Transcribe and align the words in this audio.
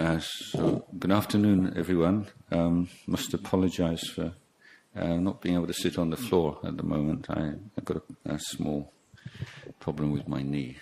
Uh, 0.00 0.18
so, 0.18 0.84
good 0.98 1.12
afternoon, 1.12 1.74
everyone. 1.76 2.26
Um, 2.50 2.88
must 3.06 3.34
apologise 3.34 4.08
for 4.08 4.32
uh, 4.96 5.16
not 5.16 5.40
being 5.40 5.54
able 5.54 5.66
to 5.66 5.72
sit 5.72 5.98
on 5.98 6.10
the 6.10 6.16
floor 6.16 6.58
at 6.64 6.76
the 6.76 6.82
moment. 6.82 7.26
I, 7.30 7.52
have 7.76 7.84
got 7.84 7.98
a, 7.98 8.34
a, 8.34 8.38
small 8.38 8.92
problem 9.78 10.12
with 10.12 10.26
my 10.28 10.42
knee. 10.42 10.78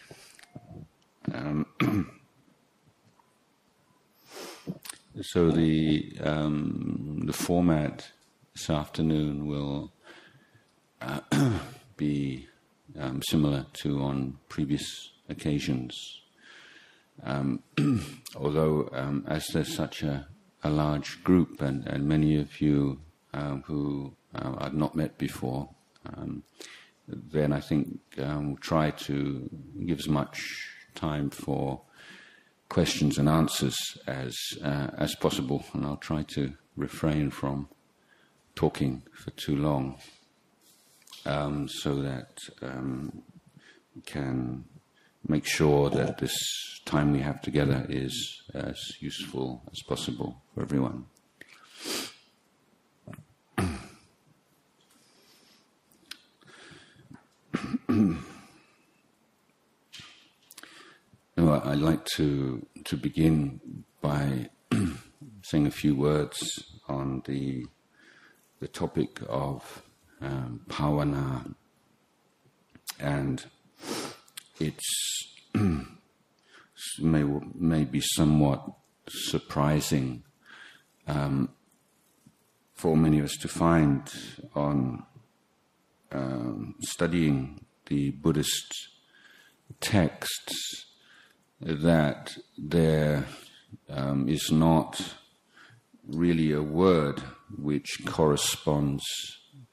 Um, 1.33 1.67
so 5.21 5.51
the 5.51 6.17
um, 6.23 7.23
the 7.27 7.33
format 7.33 8.11
this 8.55 8.71
afternoon 8.71 9.47
will 9.47 9.93
uh, 11.01 11.21
be 11.97 12.49
um, 12.99 13.23
similar 13.23 13.67
to 13.83 14.03
on 14.03 14.39
previous 14.49 15.11
occasions. 15.29 15.95
Um, 17.23 17.63
although, 18.37 18.89
um, 18.93 19.25
as 19.29 19.47
there's 19.49 19.75
such 19.75 20.03
a, 20.03 20.27
a 20.63 20.71
large 20.71 21.23
group, 21.25 21.61
and, 21.61 21.87
and, 21.87 22.07
many 22.07 22.37
of 22.37 22.61
you 22.61 23.01
um, 23.33 23.63
who 23.67 24.15
uh, 24.35 24.55
I've 24.59 24.75
not 24.75 24.95
met 24.95 25.19
before, 25.19 25.69
um, 26.17 26.43
then 27.07 27.53
I 27.53 27.61
think 27.61 28.01
um, 28.19 28.49
we'll 28.49 28.57
try 28.57 28.91
to 28.91 29.49
give 29.87 29.99
as 29.99 30.09
much 30.09 30.41
time 30.95 31.31
for 31.31 31.81
questions 32.69 33.19
and 33.19 33.29
answers 33.29 33.77
as 34.07 34.37
uh, 34.63 34.89
as 34.99 35.15
possible, 35.15 35.65
and 35.73 35.87
I'll 35.87 35.97
try 35.97 36.23
to 36.35 36.53
refrain 36.77 37.31
from 37.31 37.69
talking 38.55 39.03
for 39.13 39.31
too 39.33 39.57
long, 39.57 39.99
um, 41.25 41.69
so 41.69 41.95
that 42.03 42.39
we 43.95 44.03
can 44.03 44.65
make 45.27 45.47
sure 45.47 45.91
that 45.91 46.19
this 46.19 46.37
time 46.85 47.13
we 47.13 47.21
have 47.21 47.41
together 47.43 47.87
is 47.89 48.43
as 48.55 48.79
useful 49.01 49.63
as 49.71 49.83
possible 49.83 50.43
for 50.55 50.63
everyone. 50.63 51.07
I'd 61.39 61.79
like 61.79 62.05
to 62.17 62.65
to 62.85 62.97
begin 62.97 63.61
by 64.01 64.51
saying 65.43 65.67
a 65.67 65.71
few 65.71 65.97
words 65.97 66.39
on 66.89 67.23
the 67.27 67.67
the 68.61 68.69
topic 68.69 69.21
of 69.29 69.83
um, 70.21 70.61
and 73.01 73.47
it's 74.61 75.35
may 77.01 77.25
may 77.55 77.85
be 77.85 78.01
somewhat 78.01 78.65
surprising 79.09 80.23
um, 81.09 81.49
for 82.75 82.97
many 82.97 83.19
of 83.19 83.25
us 83.25 83.37
to 83.41 83.49
find 83.49 84.09
on 84.55 85.05
um, 86.13 86.77
studying 86.81 87.65
the 87.89 88.11
Buddhist 88.11 88.89
texts 89.81 90.87
that 91.61 92.37
there 92.57 93.27
um, 93.91 94.29
is 94.29 94.51
not 94.51 95.15
really 96.07 96.53
a 96.53 96.63
word 96.63 97.21
which 97.59 97.99
corresponds 98.07 99.05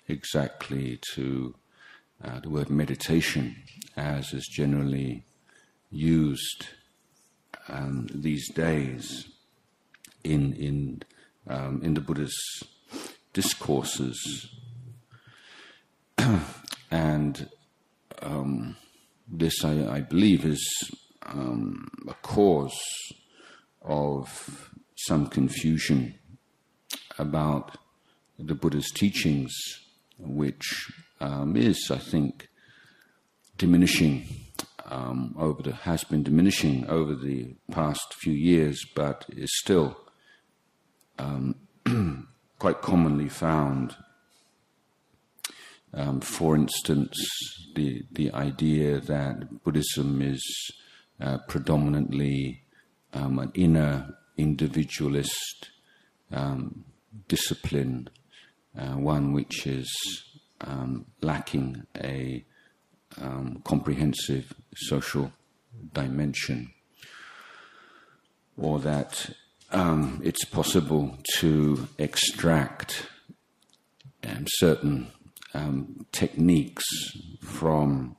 exactly 0.08 1.00
to 1.14 1.56
uh, 2.24 2.40
the 2.40 2.50
word 2.50 2.70
meditation 2.70 3.56
as 3.96 4.34
is 4.34 4.48
generally 4.48 5.24
used 5.92 6.68
um, 7.70 8.08
these 8.14 8.52
days 8.54 9.30
in 10.24 10.54
in 10.54 11.04
um, 11.48 11.82
in 11.84 11.94
the 11.94 12.02
Buddha's 12.02 12.36
discourses, 13.34 14.50
and 16.92 17.50
um, 18.26 18.76
this 19.28 19.64
I, 19.64 19.88
I, 19.88 20.02
believe 20.02 20.46
is 20.46 20.92
um, 21.26 21.88
a 22.08 22.14
cause 22.16 22.80
of 23.82 24.72
some 24.96 25.28
confusion 25.28 26.16
about 27.18 27.78
the 28.38 28.56
Buddha's 28.56 28.92
teachings, 28.92 29.54
which 30.20 30.92
um, 31.20 31.56
is, 31.56 31.90
I 31.92 31.98
think, 31.98 32.50
diminishing 33.58 34.28
um, 34.86 35.36
over 35.38 35.64
the 35.64 35.74
has 35.74 36.04
been 36.04 36.24
diminishing 36.24 36.88
over 36.88 37.16
the 37.16 37.56
past 37.72 38.14
few 38.14 38.34
years, 38.34 38.84
but 38.96 39.26
is 39.30 39.50
still 39.60 39.98
um, 41.18 41.56
quite 42.60 42.82
commonly 42.82 43.30
found. 43.30 43.96
Um, 45.96 46.20
for 46.20 46.56
instance, 46.56 47.16
the 47.76 48.04
the 48.12 48.30
idea 48.34 49.00
that 49.00 49.64
Buddhism 49.64 50.22
is 50.22 50.44
uh, 51.22 51.38
predominantly 51.48 52.64
um, 53.14 53.40
an 53.40 53.52
inner 53.54 54.18
individualist 54.38 55.70
um, 56.34 56.84
discipline, 57.30 58.10
uh, 58.78 58.98
one 58.98 59.32
which 59.32 59.66
is 59.66 59.90
um, 60.60 61.06
lacking 61.22 61.86
a 61.98 62.44
um, 63.22 63.62
comprehensive 63.64 64.54
social 64.76 65.32
dimension, 65.94 66.74
or 68.58 68.80
that 68.80 69.30
um, 69.72 70.20
it's 70.26 70.44
possible 70.44 71.18
to 71.38 71.88
extract 71.98 73.08
certain 74.48 75.12
um, 75.56 76.06
techniques 76.12 76.84
from 77.42 78.16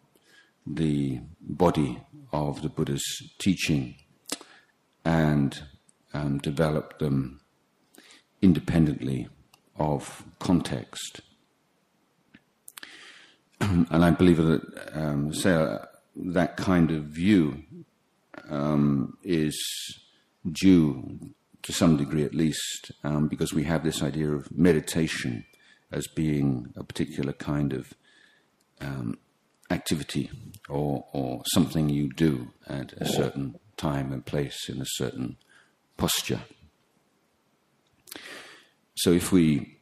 the 0.66 1.20
body 1.41 2.00
of 2.32 2.62
the 2.62 2.69
Buddha's 2.69 3.04
teaching 3.38 3.97
and 5.04 5.62
um, 6.14 6.38
develop 6.38 6.98
them 6.98 7.41
independently 8.42 9.28
of 9.78 10.24
context. 10.38 11.20
and 13.60 14.04
I 14.04 14.10
believe 14.10 14.38
that 14.38 14.91
um, 14.94 15.32
say, 15.32 15.53
uh, 15.53 15.78
that 16.16 16.56
kind 16.56 16.91
of 16.91 17.04
view 17.04 17.62
um, 18.48 19.16
is 19.22 19.56
due 20.50 21.18
to 21.62 21.72
some 21.72 21.97
degree, 21.97 22.24
at 22.24 22.34
least, 22.34 22.92
um, 23.04 23.28
because 23.28 23.53
we 23.53 23.64
have 23.64 23.84
this 23.84 24.03
idea 24.03 24.30
of 24.30 24.50
meditation 24.56 25.44
as 25.92 26.06
being 26.08 26.72
a 26.76 26.84
particular 26.84 27.32
kind 27.32 27.72
of 27.72 27.94
um, 28.80 29.19
activity 29.70 30.30
or, 30.69 31.06
or 31.12 31.42
something 31.52 31.88
you 31.88 32.08
do 32.12 32.52
at 32.66 32.92
a 32.94 33.06
certain 33.06 33.58
time 33.76 34.12
and 34.12 34.24
place 34.24 34.69
in 34.69 34.80
a 34.80 34.86
certain 34.86 35.36
posture. 35.97 36.41
So 38.97 39.12
if 39.12 39.33
we 39.33 39.77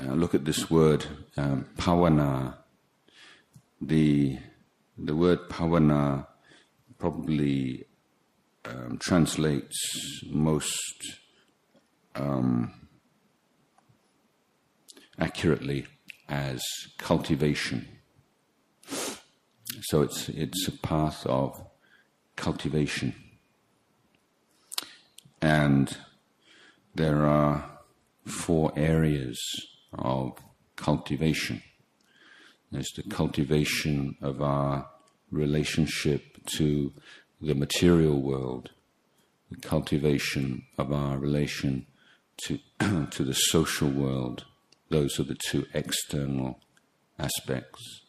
uh, 0.00 0.12
look 0.12 0.34
at 0.34 0.44
this 0.44 0.70
word 0.70 1.04
um, 1.36 1.66
bhavana, 1.76 2.56
the 3.80 4.38
the 4.98 5.14
word 5.14 5.40
bhavana 5.50 6.26
probably 6.98 7.84
um, 8.64 8.98
translates 8.98 9.76
most 10.30 11.18
um, 12.14 12.85
accurately 15.18 15.86
as 16.28 16.62
cultivation. 16.98 17.88
So 19.82 20.02
it's 20.02 20.28
it's 20.28 20.68
a 20.68 20.72
path 20.72 21.26
of 21.26 21.64
cultivation, 22.36 23.14
and 25.40 25.96
there 26.94 27.26
are 27.26 27.70
four 28.24 28.72
areas 28.76 29.38
of 29.92 30.38
cultivation. 30.76 31.62
There's 32.72 32.90
the 32.96 33.04
cultivation 33.04 34.16
of 34.20 34.42
our 34.42 34.88
relationship 35.30 36.46
to 36.56 36.92
the 37.40 37.54
material 37.54 38.20
world, 38.20 38.70
the 39.50 39.56
cultivation 39.56 40.64
of 40.78 40.92
our 40.92 41.18
relation 41.18 41.86
to, 42.38 42.58
to 43.10 43.24
the 43.24 43.34
social 43.34 43.88
world. 43.88 44.44
Those 44.88 45.18
are 45.18 45.24
the 45.24 45.36
two 45.48 45.66
external 45.74 46.60
aspects. 47.18 48.02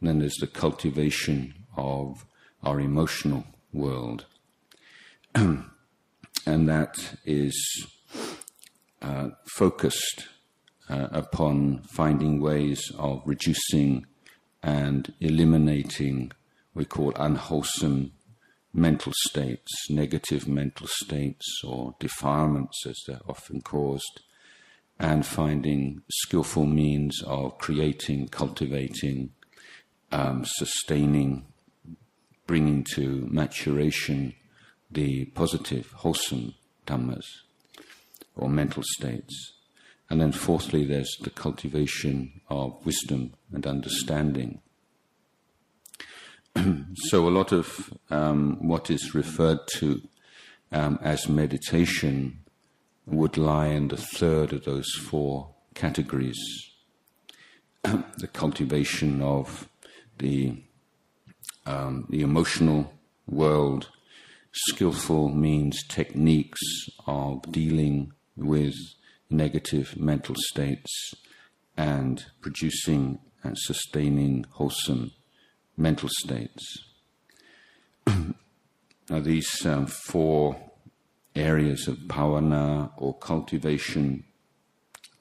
And 0.00 0.08
then 0.08 0.18
there's 0.20 0.36
the 0.40 0.46
cultivation 0.46 1.66
of 1.76 2.24
our 2.62 2.80
emotional 2.80 3.44
world. 3.72 4.26
and 5.34 5.68
that 6.46 7.16
is 7.24 7.86
uh, 9.02 9.30
focused 9.56 10.28
uh, 10.88 11.08
upon 11.12 11.82
finding 11.82 12.40
ways 12.40 12.80
of 12.98 13.22
reducing 13.24 14.06
and 14.62 15.14
eliminating 15.20 16.32
we 16.74 16.84
call 16.84 17.12
unwholesome 17.16 18.12
mental 18.72 19.12
states, 19.28 19.70
negative 19.90 20.46
mental 20.46 20.86
states, 20.88 21.46
or 21.64 21.96
defilements 21.98 22.86
as 22.86 22.96
they're 23.06 23.20
often 23.28 23.60
caused, 23.60 24.22
and 25.00 25.24
finding 25.24 26.02
skillful 26.10 26.66
means 26.66 27.22
of 27.26 27.56
creating, 27.56 28.28
cultivating, 28.28 29.30
um, 30.12 30.44
sustaining, 30.44 31.46
bringing 32.46 32.84
to 32.84 33.26
maturation 33.30 34.34
the 34.90 35.24
positive, 35.26 35.90
wholesome 35.92 36.54
dhammas 36.86 37.24
or 38.36 38.50
mental 38.50 38.82
states. 38.84 39.54
And 40.10 40.20
then, 40.20 40.32
fourthly, 40.32 40.84
there's 40.84 41.16
the 41.22 41.30
cultivation 41.30 42.40
of 42.50 42.84
wisdom 42.84 43.32
and 43.52 43.66
understanding. 43.66 44.60
so, 46.94 47.26
a 47.26 47.30
lot 47.30 47.52
of 47.52 47.94
um, 48.10 48.58
what 48.60 48.90
is 48.90 49.14
referred 49.14 49.60
to 49.76 50.02
um, 50.72 50.98
as 51.00 51.28
meditation 51.28 52.40
would 53.06 53.36
lie 53.36 53.68
in 53.68 53.88
the 53.88 53.96
third 53.96 54.52
of 54.52 54.64
those 54.64 54.92
four 54.94 55.54
categories 55.74 56.70
the 57.82 58.28
cultivation 58.32 59.22
of 59.22 59.68
the, 60.18 60.62
um, 61.64 62.06
the 62.10 62.20
emotional 62.20 62.92
world, 63.26 63.88
skillful 64.52 65.30
means, 65.30 65.82
techniques 65.88 66.60
of 67.06 67.40
dealing 67.50 68.12
with 68.36 68.74
negative 69.30 69.96
mental 69.96 70.34
states 70.36 71.14
and 71.76 72.26
producing 72.42 73.18
and 73.42 73.56
sustaining 73.58 74.44
wholesome 74.50 75.12
mental 75.76 76.10
states. 76.18 76.84
now, 78.06 79.20
these 79.20 79.64
um, 79.64 79.86
four 79.86 80.69
areas 81.34 81.88
of 81.88 81.96
bhavana 81.98 82.90
or 82.96 83.16
cultivation 83.18 84.24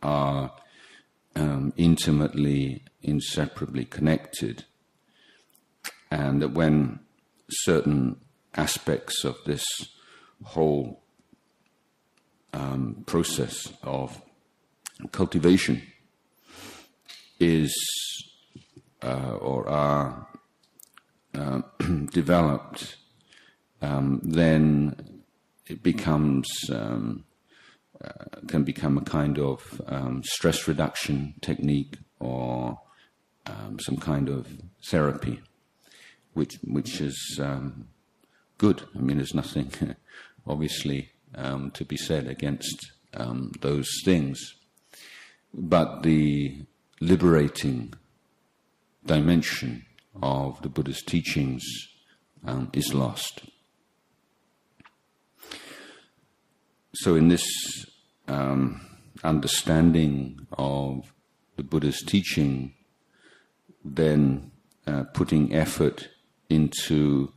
are 0.02 0.52
um, 1.36 1.74
intimately, 1.78 2.84
inseparably 3.02 3.86
connected, 3.86 4.66
and 6.12 6.42
that 6.42 6.52
when 6.52 7.00
certain 7.50 8.18
aspects 8.56 9.24
of 9.24 9.38
this 9.46 9.64
whole 10.44 11.02
um, 12.54 13.04
process 13.06 13.72
of 13.84 14.22
cultivation 15.12 15.82
is 17.40 17.74
uh, 19.02 19.38
or 19.40 19.68
are 19.70 20.28
uh, 21.34 21.62
developed, 22.12 22.98
um, 23.82 24.20
then 24.24 25.19
it 25.69 25.83
becomes 25.83 26.48
um, 26.71 27.24
uh, 28.04 28.39
can 28.48 28.63
become 28.63 28.98
a 28.98 29.01
kind 29.01 29.38
of 29.38 29.81
um, 29.88 30.24
stress 30.24 30.68
reduction 30.68 31.36
technique 31.42 31.98
or 32.19 32.80
um, 33.45 33.77
some 33.80 33.98
kind 33.98 34.30
of 34.30 34.48
therapy, 34.88 35.42
which 36.33 36.57
which 36.63 37.01
is 37.01 37.39
um, 37.42 37.88
good. 38.57 38.83
I 38.95 39.00
mean, 39.00 39.18
there's 39.18 39.33
nothing 39.33 39.71
obviously 40.48 41.12
um, 41.36 41.71
to 41.71 41.86
be 41.86 41.98
said 41.98 42.27
against 42.27 42.92
those 43.62 43.89
things. 44.06 44.56
But 45.54 46.04
the 46.04 46.66
liberating 47.01 47.94
dimension 49.06 49.86
of 50.21 50.62
the 50.62 50.69
Buddha's 50.69 51.01
teachings 51.01 51.63
um, 52.45 52.69
is 52.74 52.94
lost. 52.94 53.42
So, 56.94 57.16
in 57.16 57.28
this 57.28 57.46
um, 58.28 58.82
understanding 59.24 60.48
of 60.58 61.14
the 61.56 61.64
Buddha's 61.64 62.02
teaching, 62.02 62.74
then 63.86 64.52
uh, 64.88 65.04
putting 65.14 65.54
effort 65.54 66.10
into 66.50 67.32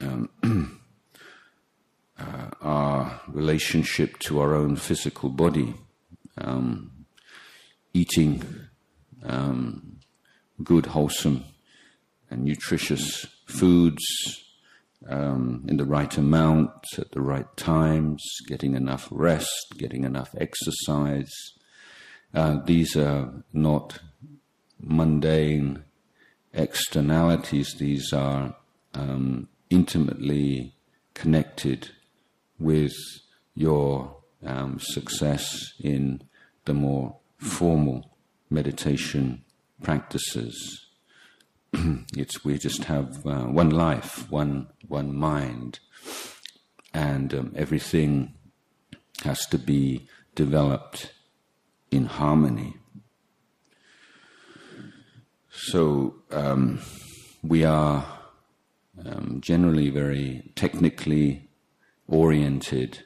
um, 0.00 0.28
uh, 2.18 2.50
our 2.60 3.20
relationship 3.28 4.18
to 4.20 4.40
our 4.40 4.54
own 4.54 4.74
physical 4.74 5.28
body, 5.28 5.74
um, 6.38 6.90
eating 7.94 8.42
um, 9.24 9.98
good, 10.64 10.86
wholesome, 10.86 11.44
and 12.28 12.44
nutritious 12.44 13.26
foods 13.46 14.47
um, 15.06 15.64
in 15.68 15.76
the 15.76 15.84
right 15.84 16.16
amount, 16.16 16.72
at 16.96 17.12
the 17.12 17.20
right 17.20 17.56
times, 17.56 18.22
getting 18.46 18.74
enough 18.74 19.08
rest, 19.10 19.74
getting 19.76 20.04
enough 20.04 20.34
exercise. 20.38 21.32
Uh, 22.34 22.58
these 22.64 22.96
are 22.96 23.44
not 23.52 24.00
mundane 24.80 25.84
externalities, 26.52 27.74
these 27.78 28.12
are 28.12 28.56
um, 28.94 29.48
intimately 29.70 30.74
connected 31.14 31.90
with 32.58 32.94
your 33.54 34.16
um, 34.44 34.78
success 34.80 35.72
in 35.80 36.22
the 36.64 36.74
more 36.74 37.16
formal 37.38 38.10
meditation 38.50 39.44
practices. 39.82 40.87
it's 42.16 42.44
we 42.44 42.58
just 42.58 42.84
have 42.84 43.26
uh, 43.26 43.44
one 43.44 43.70
life, 43.70 44.30
one 44.30 44.68
one 44.86 45.14
mind, 45.14 45.80
and 46.94 47.34
um, 47.34 47.52
everything 47.56 48.34
has 49.24 49.46
to 49.46 49.58
be 49.58 50.08
developed 50.34 51.12
in 51.90 52.06
harmony. 52.06 52.74
So 55.50 56.14
um, 56.30 56.80
we 57.42 57.64
are 57.64 58.06
um, 59.04 59.40
generally 59.40 59.90
very 59.90 60.52
technically 60.54 61.48
oriented, 62.06 63.02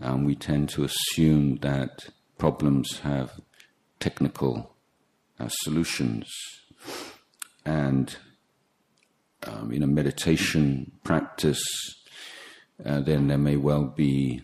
and 0.00 0.24
we 0.24 0.34
tend 0.34 0.68
to 0.70 0.84
assume 0.84 1.56
that 1.56 2.08
problems 2.38 3.00
have 3.00 3.40
technical 4.00 4.74
uh, 5.38 5.48
solutions. 5.48 6.30
And 7.64 8.14
um, 9.44 9.72
in 9.72 9.82
a 9.82 9.86
meditation 9.86 10.92
practice, 11.04 11.62
uh, 12.84 13.00
then 13.00 13.28
there 13.28 13.38
may 13.38 13.56
well 13.56 13.84
be 13.84 14.42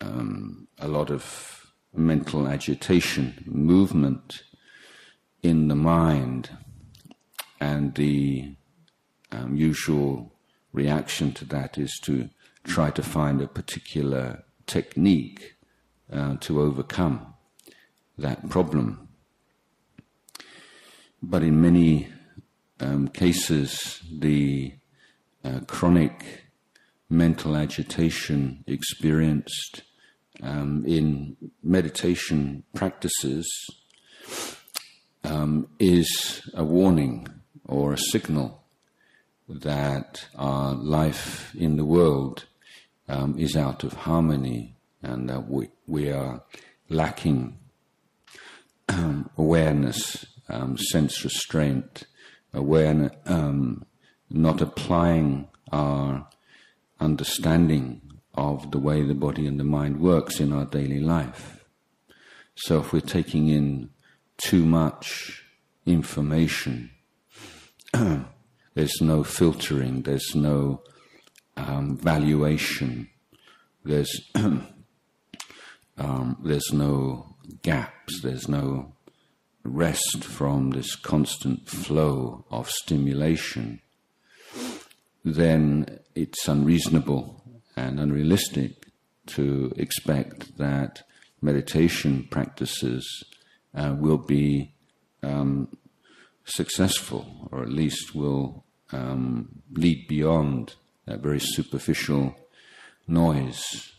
um, 0.00 0.68
a 0.78 0.88
lot 0.88 1.10
of 1.10 1.72
mental 1.94 2.48
agitation, 2.48 3.44
movement 3.46 4.42
in 5.42 5.68
the 5.68 5.74
mind, 5.74 6.50
and 7.60 7.94
the 7.94 8.54
um, 9.30 9.56
usual 9.56 10.32
reaction 10.72 11.32
to 11.32 11.44
that 11.44 11.78
is 11.78 11.98
to 12.02 12.28
try 12.64 12.90
to 12.90 13.02
find 13.02 13.40
a 13.40 13.46
particular 13.46 14.44
technique 14.66 15.56
uh, 16.12 16.36
to 16.36 16.60
overcome 16.60 17.34
that 18.18 18.48
problem. 18.48 19.08
But 21.22 21.42
in 21.42 21.60
many 21.60 22.11
um, 22.82 23.08
cases, 23.08 24.02
the 24.10 24.74
uh, 25.44 25.60
chronic 25.66 26.44
mental 27.08 27.56
agitation 27.56 28.64
experienced 28.66 29.82
um, 30.42 30.84
in 30.86 31.36
meditation 31.62 32.64
practices 32.74 33.46
um, 35.24 35.68
is 35.78 36.42
a 36.54 36.64
warning 36.64 37.28
or 37.66 37.92
a 37.92 37.98
signal 37.98 38.64
that 39.48 40.26
our 40.36 40.74
life 40.74 41.54
in 41.54 41.76
the 41.76 41.84
world 41.84 42.46
um, 43.08 43.38
is 43.38 43.56
out 43.56 43.84
of 43.84 43.92
harmony 43.92 44.74
and 45.02 45.28
that 45.28 45.48
we, 45.48 45.68
we 45.86 46.10
are 46.10 46.42
lacking 46.88 47.58
um, 48.88 49.28
awareness, 49.36 50.24
um, 50.48 50.76
sense 50.76 51.22
restraint, 51.24 52.04
awareness, 52.52 53.12
um, 53.26 53.84
not 54.30 54.60
applying 54.60 55.48
our 55.70 56.26
understanding 57.00 58.00
of 58.34 58.70
the 58.70 58.78
way 58.78 59.02
the 59.02 59.14
body 59.14 59.46
and 59.46 59.58
the 59.58 59.64
mind 59.64 60.00
works 60.00 60.40
in 60.40 60.52
our 60.52 60.64
daily 60.64 61.00
life. 61.00 61.64
So 62.54 62.80
if 62.80 62.92
we're 62.92 63.00
taking 63.00 63.48
in 63.48 63.90
too 64.38 64.64
much 64.64 65.42
information. 65.86 66.90
there's 68.74 69.00
no 69.00 69.22
filtering, 69.24 70.02
there's 70.02 70.34
no 70.34 70.82
um, 71.56 71.96
valuation, 71.96 73.08
there's, 73.84 74.30
um, 74.34 74.66
there's 76.42 76.72
no 76.72 77.36
gaps, 77.62 78.20
there's 78.22 78.48
no 78.48 78.94
rest 79.64 80.24
from 80.24 80.70
this 80.70 80.96
constant 80.96 81.68
flow 81.68 82.44
of 82.50 82.68
stimulation, 82.68 83.80
then 85.24 86.00
it's 86.14 86.48
unreasonable 86.48 87.42
and 87.76 88.00
unrealistic 88.00 88.86
to 89.26 89.72
expect 89.76 90.58
that 90.58 91.02
meditation 91.40 92.26
practices 92.30 93.24
uh, 93.74 93.94
will 93.98 94.18
be 94.18 94.74
um, 95.22 95.68
successful, 96.44 97.48
or 97.52 97.62
at 97.62 97.68
least 97.68 98.14
will 98.14 98.64
um, 98.90 99.48
lead 99.72 100.06
beyond 100.08 100.74
that 101.06 101.20
very 101.20 101.40
superficial 101.40 102.34
noise 103.06 103.92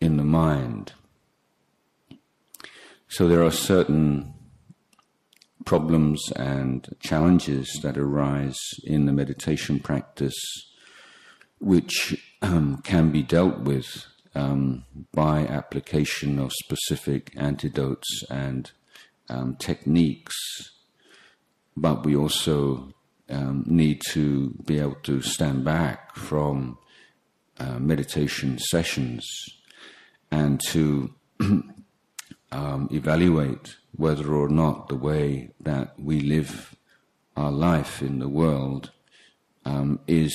in 0.00 0.16
the 0.16 0.24
mind. 0.24 0.92
So 3.08 3.28
there 3.28 3.44
are 3.44 3.52
certain 3.52 4.34
problems 5.66 6.32
and 6.36 6.88
challenges 7.00 7.68
that 7.82 7.98
arise 7.98 8.58
in 8.84 9.04
the 9.04 9.12
meditation 9.12 9.78
practice 9.78 10.34
which 11.58 12.22
um, 12.42 12.78
can 12.78 13.10
be 13.10 13.22
dealt 13.22 13.58
with 13.60 14.06
um, 14.34 14.84
by 15.12 15.46
application 15.46 16.38
of 16.38 16.52
specific 16.52 17.32
antidotes 17.36 18.22
and 18.30 18.72
um, 19.28 19.56
techniques, 19.56 20.36
but 21.76 22.04
we 22.04 22.14
also 22.14 22.92
um, 23.30 23.64
need 23.66 24.00
to 24.10 24.50
be 24.64 24.78
able 24.78 24.96
to 25.02 25.22
stand 25.22 25.64
back 25.64 26.14
from 26.14 26.78
uh, 27.58 27.78
meditation 27.78 28.58
sessions 28.58 29.26
and 30.30 30.60
to 30.60 31.12
um, 32.56 32.88
evaluate 32.90 33.76
whether 33.96 34.32
or 34.32 34.48
not 34.48 34.88
the 34.88 34.96
way 34.96 35.50
that 35.60 35.92
we 35.98 36.20
live 36.20 36.74
our 37.36 37.52
life 37.52 38.00
in 38.00 38.18
the 38.18 38.28
world 38.28 38.92
um, 39.66 40.00
is 40.06 40.34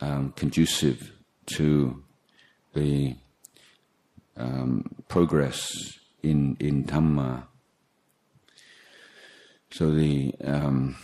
um, 0.00 0.32
conducive 0.32 1.12
to 1.46 2.02
the 2.74 3.14
um, 4.36 4.84
progress 5.06 5.98
in 6.22 6.56
in 6.58 6.84
Dhamma. 6.84 7.44
So 9.70 9.92
the 9.92 10.34
um, 10.44 10.96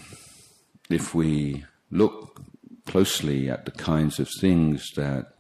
if 0.91 1.15
we 1.15 1.65
look 1.93 2.43
closely 2.87 3.49
at 3.49 3.67
the 3.67 3.71
kinds 3.71 4.19
of 4.19 4.29
things 4.41 4.85
that 4.97 5.35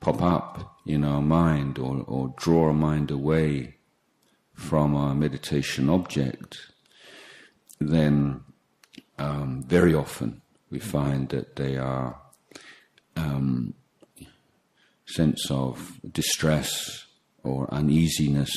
pop 0.00 0.22
up 0.22 0.78
in 0.86 1.04
our 1.04 1.22
mind 1.22 1.78
or, 1.78 2.04
or 2.06 2.32
draw 2.36 2.66
our 2.66 2.72
mind 2.72 3.10
away 3.10 3.73
from 4.54 4.94
our 4.94 5.14
meditation 5.14 5.88
object, 5.88 6.58
then 7.80 8.40
um, 9.18 9.62
very 9.66 9.94
often 9.94 10.40
we 10.70 10.78
find 10.78 11.28
that 11.28 11.56
they 11.56 11.76
are 11.76 12.18
um, 13.16 13.74
sense 15.06 15.50
of 15.50 16.00
distress 16.10 17.06
or 17.42 17.72
uneasiness 17.72 18.50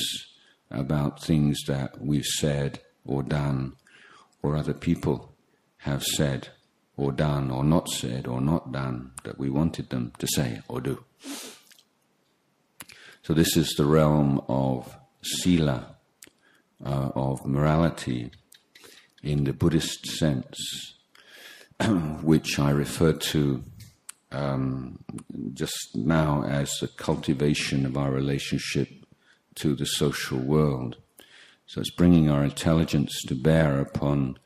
about 0.70 1.22
things 1.22 1.58
that 1.66 2.00
we've 2.00 2.24
said 2.24 2.80
or 3.04 3.22
done 3.22 3.74
or 4.42 4.56
other 4.56 4.74
people 4.74 5.34
have 5.78 6.02
said 6.02 6.48
or 6.96 7.12
done 7.12 7.50
or 7.50 7.62
not 7.64 7.88
said 7.88 8.26
or 8.26 8.40
not 8.40 8.72
done 8.72 9.12
that 9.24 9.38
we 9.38 9.48
wanted 9.48 9.88
them 9.90 10.12
to 10.18 10.26
say 10.26 10.60
or 10.68 10.80
do. 10.80 11.04
So 13.22 13.34
this 13.34 13.56
is 13.56 13.74
the 13.76 13.84
realm 13.84 14.40
of 14.48 14.97
sila, 15.22 15.96
uh, 16.84 17.10
of 17.14 17.44
morality 17.44 18.30
in 19.22 19.44
the 19.44 19.52
Buddhist 19.52 20.06
sense, 20.06 20.94
which 22.22 22.58
I 22.58 22.70
refer 22.70 23.12
to 23.12 23.64
um, 24.30 24.98
just 25.54 25.96
now 25.96 26.44
as 26.44 26.70
the 26.80 26.88
cultivation 26.88 27.86
of 27.86 27.96
our 27.96 28.10
relationship 28.10 28.88
to 29.56 29.74
the 29.74 29.86
social 29.86 30.38
world. 30.38 30.96
So 31.66 31.80
it's 31.80 31.90
bringing 31.90 32.30
our 32.30 32.44
intelligence 32.44 33.20
to 33.26 33.34
bear 33.34 33.80
upon 33.80 34.38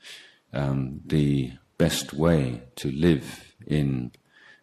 um, 0.52 1.00
the 1.04 1.52
best 1.78 2.12
way 2.12 2.62
to 2.76 2.90
live 2.90 3.54
in 3.66 4.12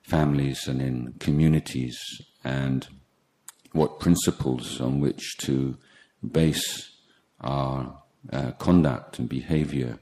families 0.02 0.68
and 0.68 0.82
in 0.82 1.14
communities 1.20 1.98
and 2.44 2.88
what 3.72 4.00
principles 4.00 4.82
on 4.82 5.00
which 5.00 5.38
to 5.38 5.78
base 6.24 6.92
our 7.42 8.02
uh, 8.32 8.52
conduct 8.52 9.20
and 9.20 9.30
behavior. 9.30 10.00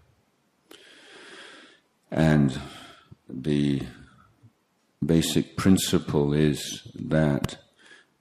And 2.09 2.59
the 3.29 3.83
basic 5.05 5.57
principle 5.57 6.33
is 6.33 6.87
that 6.95 7.57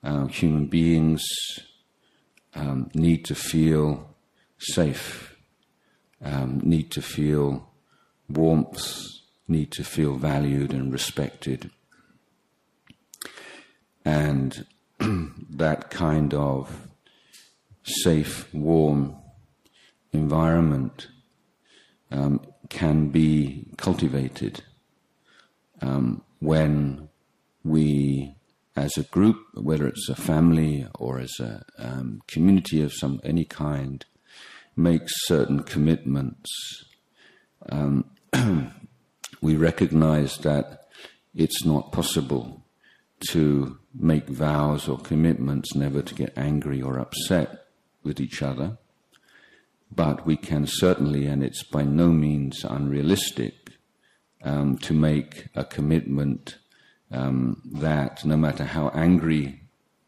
uh, 0.02 0.26
human 0.26 0.66
beings 0.66 1.24
um, 2.54 2.90
need 2.94 3.24
to 3.26 3.34
feel 3.34 4.14
safe, 4.58 5.36
um, 6.22 6.60
need 6.62 6.90
to 6.92 7.02
feel 7.02 7.68
warmth, 8.28 9.06
need 9.48 9.70
to 9.72 9.84
feel 9.84 10.16
valued 10.16 10.72
and 10.72 10.92
respected. 10.92 11.70
And 14.04 14.66
that 14.98 15.90
kind 15.90 16.34
of 16.34 16.85
safe, 17.86 18.52
warm 18.52 19.16
environment 20.12 21.08
um, 22.10 22.40
can 22.68 23.08
be 23.08 23.66
cultivated 23.76 24.62
um, 25.80 26.22
when 26.40 27.08
we, 27.64 28.34
as 28.74 28.96
a 28.96 29.02
group, 29.02 29.38
whether 29.54 29.86
it's 29.86 30.08
a 30.08 30.14
family 30.14 30.86
or 30.94 31.18
as 31.18 31.32
a 31.40 31.64
um, 31.78 32.22
community 32.26 32.82
of 32.82 32.92
some 32.92 33.20
any 33.24 33.44
kind, 33.44 34.04
make 34.76 35.02
certain 35.06 35.62
commitments. 35.62 36.50
Um, 37.70 38.10
we 39.40 39.56
recognize 39.56 40.38
that 40.38 40.88
it's 41.34 41.64
not 41.64 41.92
possible 41.92 42.64
to 43.28 43.78
make 43.94 44.28
vows 44.28 44.88
or 44.88 44.98
commitments 44.98 45.74
never 45.74 46.02
to 46.02 46.14
get 46.14 46.36
angry 46.36 46.82
or 46.82 46.98
upset 46.98 47.65
with 48.06 48.20
each 48.20 48.40
other, 48.40 48.78
but 49.94 50.24
we 50.24 50.36
can 50.36 50.66
certainly, 50.66 51.26
and 51.26 51.42
it's 51.42 51.62
by 51.62 51.82
no 51.82 52.08
means 52.08 52.64
unrealistic, 52.64 53.72
um, 54.42 54.78
to 54.78 54.94
make 54.94 55.48
a 55.54 55.64
commitment 55.64 56.56
um, 57.10 57.60
that 57.64 58.24
no 58.24 58.36
matter 58.36 58.64
how 58.64 58.88
angry 58.90 59.60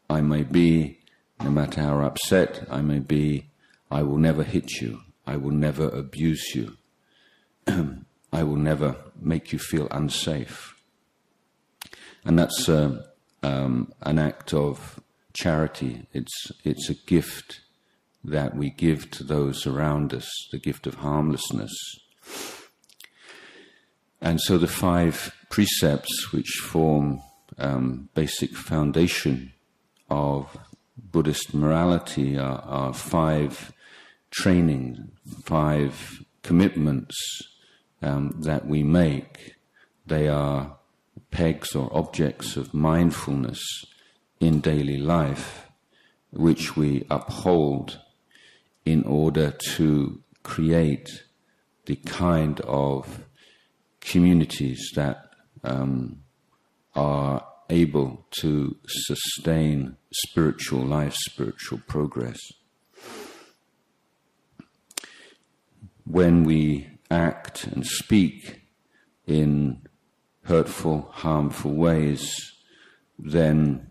I 0.08 0.20
may 0.20 0.42
be, 0.42 1.00
no 1.42 1.50
matter 1.50 1.82
how 1.82 2.00
upset 2.00 2.66
I 2.70 2.80
may 2.80 2.98
be, 2.98 3.50
I 3.90 4.02
will 4.02 4.18
never 4.18 4.42
hit 4.42 4.80
you. 4.80 5.00
I 5.26 5.36
will 5.36 5.52
never 5.52 5.88
abuse 5.88 6.54
you. 6.54 6.76
I 8.32 8.42
will 8.42 8.56
never 8.56 8.96
make 9.20 9.52
you 9.52 9.58
feel 9.58 9.88
unsafe. 9.90 10.74
And 12.24 12.38
that's 12.38 12.68
uh, 12.68 13.02
um, 13.42 13.92
an 14.02 14.18
act 14.18 14.52
of 14.52 15.00
charity. 15.32 16.06
It's, 16.12 16.52
it's 16.64 16.90
a 16.90 16.94
gift 16.94 17.60
that 18.28 18.56
we 18.56 18.70
give 18.70 19.11
to 19.12 19.25
those 19.25 19.66
around 19.66 20.14
us, 20.14 20.30
the 20.52 20.58
gift 20.58 20.87
of 20.87 20.97
harmlessness. 20.97 21.73
And 24.20 24.40
so 24.40 24.58
the 24.58 24.66
five 24.66 25.35
precepts 25.49 26.32
which 26.32 26.61
form 26.62 27.23
um, 27.58 28.08
basic 28.14 28.54
foundation 28.54 29.52
of 30.11 30.56
Buddhist 30.97 31.54
morality 31.54 32.38
are, 32.38 32.61
are 32.61 32.92
five 32.92 33.73
training, 34.30 35.11
five 35.44 36.25
commitments 36.42 37.16
um, 38.02 38.35
that 38.40 38.66
we 38.66 38.82
make. 38.82 39.54
They 40.06 40.28
are 40.28 40.76
pegs 41.30 41.75
or 41.75 41.90
objects 41.97 42.56
of 42.56 42.75
mindfulness 42.75 43.62
in 44.40 44.61
daily 44.61 44.97
life, 44.99 45.66
which 46.30 46.76
we 46.76 47.06
uphold 47.11 48.00
in 48.92 49.04
order 49.04 49.50
to 49.50 50.21
create 50.42 51.09
the 51.87 51.97
kind 51.97 52.61
of 52.61 53.25
communities 54.00 54.90
that 54.95 55.30
um, 55.64 56.21
are 56.95 57.47
able 57.71 58.26
to 58.30 58.76
sustain 58.87 59.97
spiritual 60.12 60.80
life, 60.80 61.14
spiritual 61.14 61.80
progress. 61.87 62.38
when 66.11 66.45
we 66.45 66.88
act 67.11 67.66
and 67.66 67.87
speak 67.87 68.62
in 69.26 69.83
hurtful, 70.45 71.09
harmful 71.12 71.75
ways, 71.75 72.35
then 73.18 73.87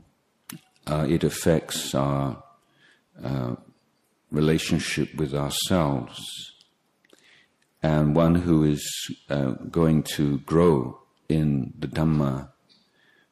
uh, 0.88 1.06
it 1.08 1.24
affects 1.24 1.94
our 1.94 2.44
uh, 3.24 3.56
relationship 4.32 5.16
with 5.16 5.34
ourselves. 5.34 6.20
And 7.82 8.16
one 8.16 8.36
who 8.36 8.64
is 8.64 8.84
uh, 9.30 9.52
going 9.72 10.04
to 10.16 10.40
grow 10.40 11.00
in 11.30 11.74
the 11.78 11.88
Dhamma 11.88 12.50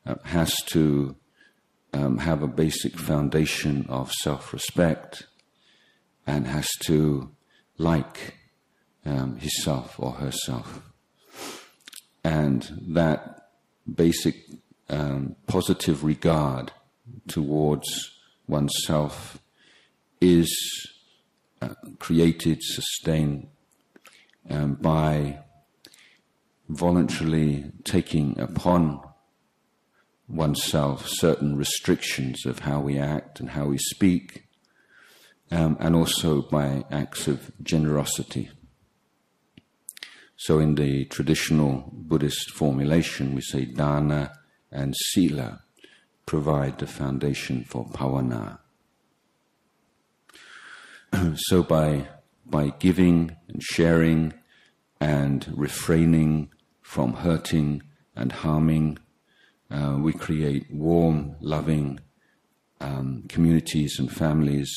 uh, 0.05 0.15
has 0.23 0.53
to 0.67 1.15
um, 1.93 2.19
have 2.19 2.43
a 2.43 2.47
basic 2.47 2.99
foundation 2.99 3.85
of 3.89 4.11
self 4.11 4.53
respect 4.53 5.27
and 6.27 6.47
has 6.47 6.67
to 6.85 7.31
like 7.77 8.35
um, 9.05 9.37
himself 9.37 9.95
or 9.99 10.13
herself. 10.13 10.81
And 12.23 12.67
that 12.87 13.49
basic 13.93 14.35
um, 14.89 15.35
positive 15.47 16.03
regard 16.03 16.71
towards 17.27 17.87
oneself 18.47 19.39
is 20.21 20.49
uh, 21.61 21.69
created, 21.99 22.59
sustained 22.61 23.47
um, 24.49 24.75
by 24.75 25.39
voluntarily 26.69 27.71
taking 27.83 28.39
upon 28.39 29.01
oneself 30.27 31.05
certain 31.07 31.55
restrictions 31.55 32.45
of 32.45 32.59
how 32.59 32.79
we 32.79 32.97
act 32.97 33.39
and 33.39 33.51
how 33.51 33.65
we 33.65 33.77
speak, 33.77 34.47
um, 35.51 35.77
and 35.79 35.95
also 35.95 36.41
by 36.41 36.83
acts 36.89 37.27
of 37.27 37.51
generosity. 37.61 38.49
So, 40.37 40.59
in 40.59 40.75
the 40.75 41.05
traditional 41.05 41.89
Buddhist 41.93 42.51
formulation, 42.51 43.35
we 43.35 43.41
say 43.41 43.65
dana 43.65 44.33
and 44.71 44.95
sila 44.95 45.61
provide 46.25 46.79
the 46.79 46.87
foundation 46.87 47.63
for 47.63 47.85
bhavana. 47.85 48.59
so, 51.35 51.63
by, 51.63 52.07
by 52.45 52.69
giving 52.79 53.35
and 53.47 53.61
sharing 53.61 54.33
and 54.99 55.51
refraining 55.55 56.49
from 56.81 57.13
hurting 57.13 57.83
and 58.15 58.31
harming 58.31 58.97
uh, 59.69 59.97
we 59.99 60.13
create 60.13 60.71
warm, 60.71 61.35
loving 61.39 61.99
um, 62.79 63.23
communities 63.27 63.97
and 63.99 64.11
families. 64.11 64.71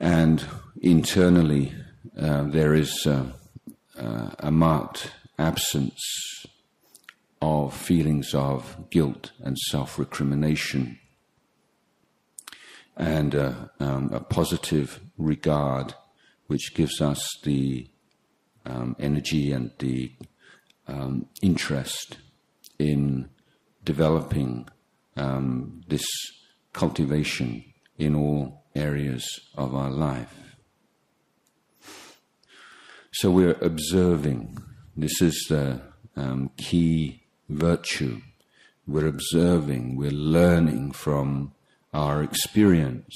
And 0.00 0.44
internally, 0.80 1.72
uh, 2.20 2.44
there 2.44 2.74
is 2.74 3.06
uh, 3.06 3.26
uh, 3.98 4.30
a 4.38 4.50
marked 4.50 5.12
absence 5.38 6.00
of 7.40 7.74
feelings 7.74 8.34
of 8.34 8.90
guilt 8.90 9.32
and 9.42 9.56
self 9.58 9.98
recrimination, 9.98 10.98
and 12.96 13.34
uh, 13.34 13.54
um, 13.80 14.10
a 14.12 14.20
positive 14.20 15.00
regard 15.18 15.94
which 16.46 16.74
gives 16.74 17.00
us 17.00 17.20
the 17.42 17.88
um, 18.66 18.94
energy 18.98 19.52
and 19.52 19.72
the 19.78 20.12
um, 20.86 21.26
interest 21.42 22.18
in 22.78 23.28
developing 23.84 24.68
um, 25.16 25.82
this 25.88 26.04
cultivation 26.72 27.64
in 27.98 28.14
all 28.14 28.64
areas 28.74 29.26
of 29.56 29.74
our 29.74 29.90
life. 29.90 30.56
So 33.12 33.30
we're 33.30 33.56
observing. 33.60 34.58
This 34.96 35.22
is 35.22 35.46
the 35.48 35.80
um, 36.16 36.50
key 36.56 37.22
virtue. 37.48 38.20
We're 38.86 39.06
observing, 39.06 39.96
we're 39.96 40.10
learning 40.10 40.92
from 40.92 41.52
our 41.94 42.22
experience. 42.22 43.14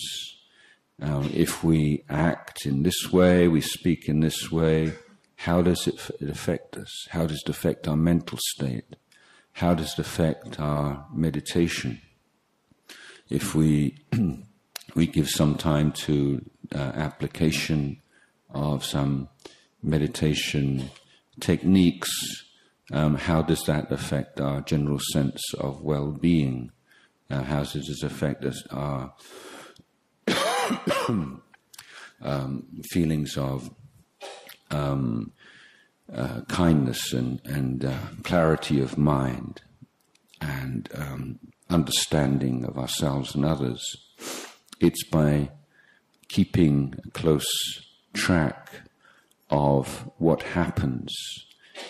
Um, 1.03 1.31
if 1.35 1.63
we 1.63 2.05
act 2.09 2.65
in 2.65 2.83
this 2.83 3.13
way, 3.13 3.47
we 3.47 3.61
speak 3.61 4.09
in 4.09 4.21
this 4.21 4.51
way, 4.51 4.95
how 5.37 5.61
does 5.61 5.87
it, 5.87 6.01
it 6.21 6.31
affect 6.31 6.77
us? 6.77 7.07
How 7.11 7.27
does 7.27 7.43
it 7.45 7.51
affect 7.51 7.87
our 7.87 7.97
mental 7.97 8.39
state? 8.41 8.97
how 9.59 9.75
does 9.75 9.95
it 9.95 9.99
affect 9.99 10.61
our 10.61 11.05
meditation? 11.13 12.01
If 13.29 13.57
we 13.57 13.99
we 14.95 15.07
give 15.07 15.29
some 15.29 15.57
time 15.57 15.91
to 16.07 16.45
uh, 16.73 16.93
application 16.95 18.01
of 18.51 18.85
some 18.85 19.29
meditation 19.83 20.91
techniques, 21.41 22.11
um, 22.93 23.17
how 23.17 23.43
does 23.43 23.63
that 23.65 23.91
affect 23.91 24.41
our 24.41 24.61
general 24.61 25.01
sense 25.13 25.43
of 25.55 25.83
well-being? 25.83 26.71
Uh, 27.31 27.43
how 27.43 27.63
does 27.63 27.91
it 27.91 28.03
affect 28.03 28.45
us, 28.45 28.67
our 28.69 29.13
um, 32.23 32.67
feelings 32.91 33.37
of 33.37 33.71
um, 34.71 35.33
uh, 36.13 36.41
kindness 36.49 37.13
and, 37.13 37.41
and 37.45 37.85
uh, 37.85 37.99
clarity 38.23 38.81
of 38.81 38.97
mind 38.97 39.61
and 40.41 40.89
um, 40.95 41.39
understanding 41.69 42.65
of 42.65 42.79
ourselves 42.79 43.35
and 43.35 43.45
others. 43.45 43.83
It's 44.81 45.05
by 45.05 45.51
keeping 46.29 46.95
close 47.13 47.47
track 48.15 48.71
of 49.51 50.11
what 50.19 50.43
happens 50.43 51.15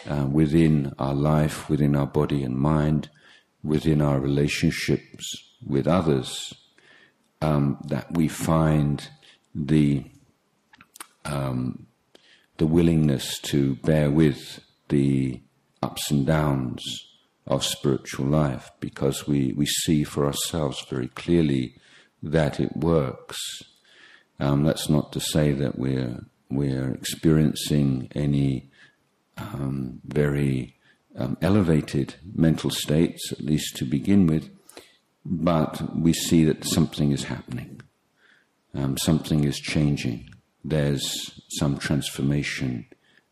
uh, 0.08 0.26
within 0.30 0.94
our 0.98 1.14
life, 1.14 1.68
within 1.68 1.94
our 1.94 2.06
body 2.06 2.42
and 2.42 2.56
mind, 2.56 3.08
within 3.62 4.00
our 4.00 4.20
relationships 4.20 5.24
with 5.66 5.86
others, 5.86 6.54
um, 7.40 7.78
that 7.84 8.12
we 8.12 8.28
find 8.28 9.08
the 9.54 10.04
um, 11.24 11.86
the 12.58 12.66
willingness 12.66 13.38
to 13.38 13.76
bear 13.76 14.10
with 14.10 14.60
the 14.88 15.40
ups 15.82 16.10
and 16.10 16.26
downs 16.26 16.82
of 17.46 17.64
spiritual 17.64 18.26
life 18.26 18.70
because 18.80 19.26
we, 19.26 19.52
we 19.56 19.64
see 19.64 20.04
for 20.04 20.26
ourselves 20.26 20.84
very 20.90 21.08
clearly 21.08 21.74
that 22.22 22.60
it 22.60 22.76
works. 22.76 23.38
Um, 24.40 24.64
that's 24.64 24.88
not 24.88 25.12
to 25.12 25.20
say 25.20 25.52
that 25.52 25.78
we're, 25.78 26.24
we're 26.50 26.92
experiencing 26.92 28.10
any 28.14 28.70
um, 29.36 30.00
very 30.04 30.77
um, 31.16 31.36
elevated 31.42 32.14
mental 32.34 32.70
states, 32.70 33.32
at 33.32 33.40
least 33.40 33.76
to 33.76 33.84
begin 33.84 34.26
with, 34.26 34.50
but 35.24 35.96
we 35.96 36.12
see 36.12 36.44
that 36.44 36.64
something 36.64 37.12
is 37.12 37.24
happening, 37.24 37.80
um, 38.74 38.96
something 38.98 39.44
is 39.44 39.58
changing 39.58 40.28
there's 40.64 41.40
some 41.58 41.78
transformation 41.78 42.86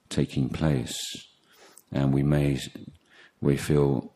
taking 0.08 0.48
place. 0.48 0.96
And 1.92 2.12
we 2.12 2.22
may, 2.22 2.58
we 3.40 3.56
feel 3.56 4.12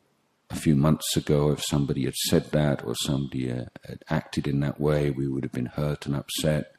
a 0.51 0.57
few 0.57 0.75
months 0.75 1.17
ago, 1.17 1.51
if 1.51 1.63
somebody 1.65 2.05
had 2.05 2.15
said 2.15 2.51
that 2.53 2.85
or 2.85 2.95
somebody 2.95 3.53
uh, 3.53 3.67
had 3.87 4.03
acted 4.09 4.47
in 4.47 4.61
that 4.61 4.81
way, 4.81 5.11
we 5.11 5.29
would 5.29 5.45
have 5.45 5.53
been 5.53 5.67
hurt 5.67 6.07
and 6.07 6.17
upset 6.17 6.73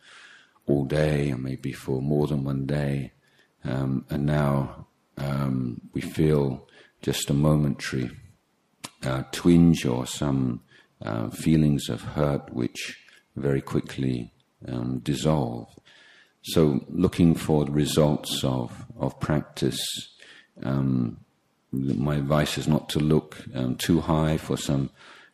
all 0.67 0.85
day, 0.85 1.29
and 1.29 1.43
maybe 1.43 1.71
for 1.71 2.01
more 2.01 2.27
than 2.27 2.43
one 2.43 2.65
day. 2.65 3.13
Um, 3.63 4.05
and 4.09 4.25
now 4.25 4.87
um, 5.17 5.81
we 5.93 6.01
feel 6.01 6.67
just 7.01 7.29
a 7.29 7.33
momentary 7.33 8.11
uh, 9.03 9.23
twinge 9.31 9.85
or 9.85 10.05
some 10.05 10.61
uh, 11.01 11.29
feelings 11.29 11.89
of 11.89 12.01
hurt 12.01 12.53
which 12.53 12.99
very 13.35 13.61
quickly 13.61 14.31
um, 14.67 14.99
dissolve. 14.99 15.67
So, 16.43 16.85
looking 16.89 17.35
for 17.35 17.65
the 17.65 17.71
results 17.71 18.43
of, 18.43 18.85
of 18.99 19.19
practice, 19.19 19.79
um, 20.63 21.17
my 21.71 22.15
advice 22.15 22.57
is 22.57 22.67
not 22.67 22.89
to 22.89 22.99
look 22.99 23.43
um, 23.53 23.75
too 23.75 24.01
high 24.01 24.37
for 24.37 24.57
some 24.57 24.89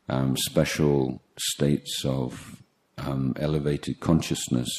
um, 0.10 0.36
special 0.38 1.22
states 1.38 2.04
of 2.06 2.62
um, 2.98 3.34
elevated 3.40 4.00
consciousness, 4.00 4.70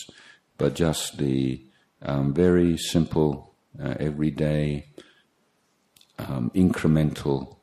but 0.58 0.74
just 0.74 1.18
the 1.18 1.62
um, 2.02 2.34
very 2.34 2.76
simple, 2.76 3.54
uh, 3.82 3.94
everyday, 3.98 4.86
um, 6.18 6.50
incremental 6.54 7.56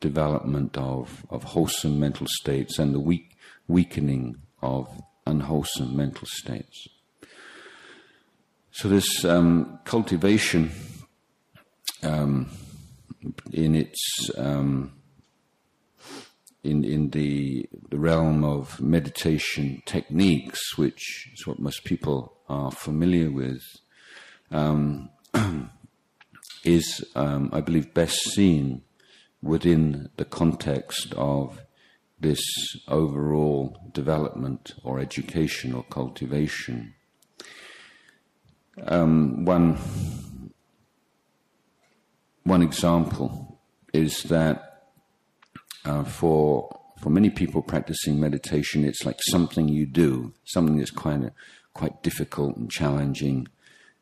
development 0.00 0.76
of, 0.76 1.24
of 1.30 1.44
wholesome 1.44 2.00
mental 2.00 2.26
states 2.28 2.78
and 2.78 2.94
the 2.94 3.00
weak, 3.00 3.36
weakening 3.68 4.36
of 4.62 4.88
unwholesome 5.26 5.96
mental 5.96 6.26
states. 6.26 6.88
So, 8.72 8.88
this 8.88 9.24
um, 9.24 9.78
cultivation 9.84 10.70
um, 12.02 12.50
in 13.52 13.74
its 13.74 14.30
um, 14.38 14.92
in 16.62 16.84
in 16.84 17.10
the 17.10 17.68
the 17.90 17.98
realm 17.98 18.44
of 18.44 18.80
meditation 18.80 19.82
techniques, 19.86 20.78
which 20.78 21.30
is 21.34 21.46
what 21.46 21.58
most 21.58 21.84
people 21.84 22.38
are 22.48 22.70
familiar 22.70 23.30
with, 23.30 23.62
um, 24.50 25.10
is 26.64 27.04
um, 27.14 27.50
I 27.52 27.60
believe 27.60 27.94
best 27.94 28.18
seen 28.18 28.82
within 29.42 30.10
the 30.16 30.24
context 30.24 31.14
of 31.14 31.60
this 32.18 32.42
overall 32.86 33.90
development 33.92 34.74
or 34.84 35.00
education 35.00 35.74
or 35.74 35.82
cultivation. 35.84 36.94
Um, 38.86 39.44
one 39.44 39.78
one 42.44 42.62
example 42.62 43.60
is 43.92 44.22
that 44.24 44.90
uh, 45.84 46.04
for 46.04 46.76
for 47.00 47.08
many 47.08 47.30
people 47.30 47.62
practicing 47.62 48.20
meditation, 48.20 48.84
it's 48.84 49.06
like 49.06 49.18
something 49.30 49.68
you 49.68 49.86
do, 49.86 50.34
something 50.44 50.76
that's 50.76 50.90
of 51.24 51.32
quite 51.72 52.02
difficult 52.02 52.56
and 52.56 52.70
challenging, 52.70 53.48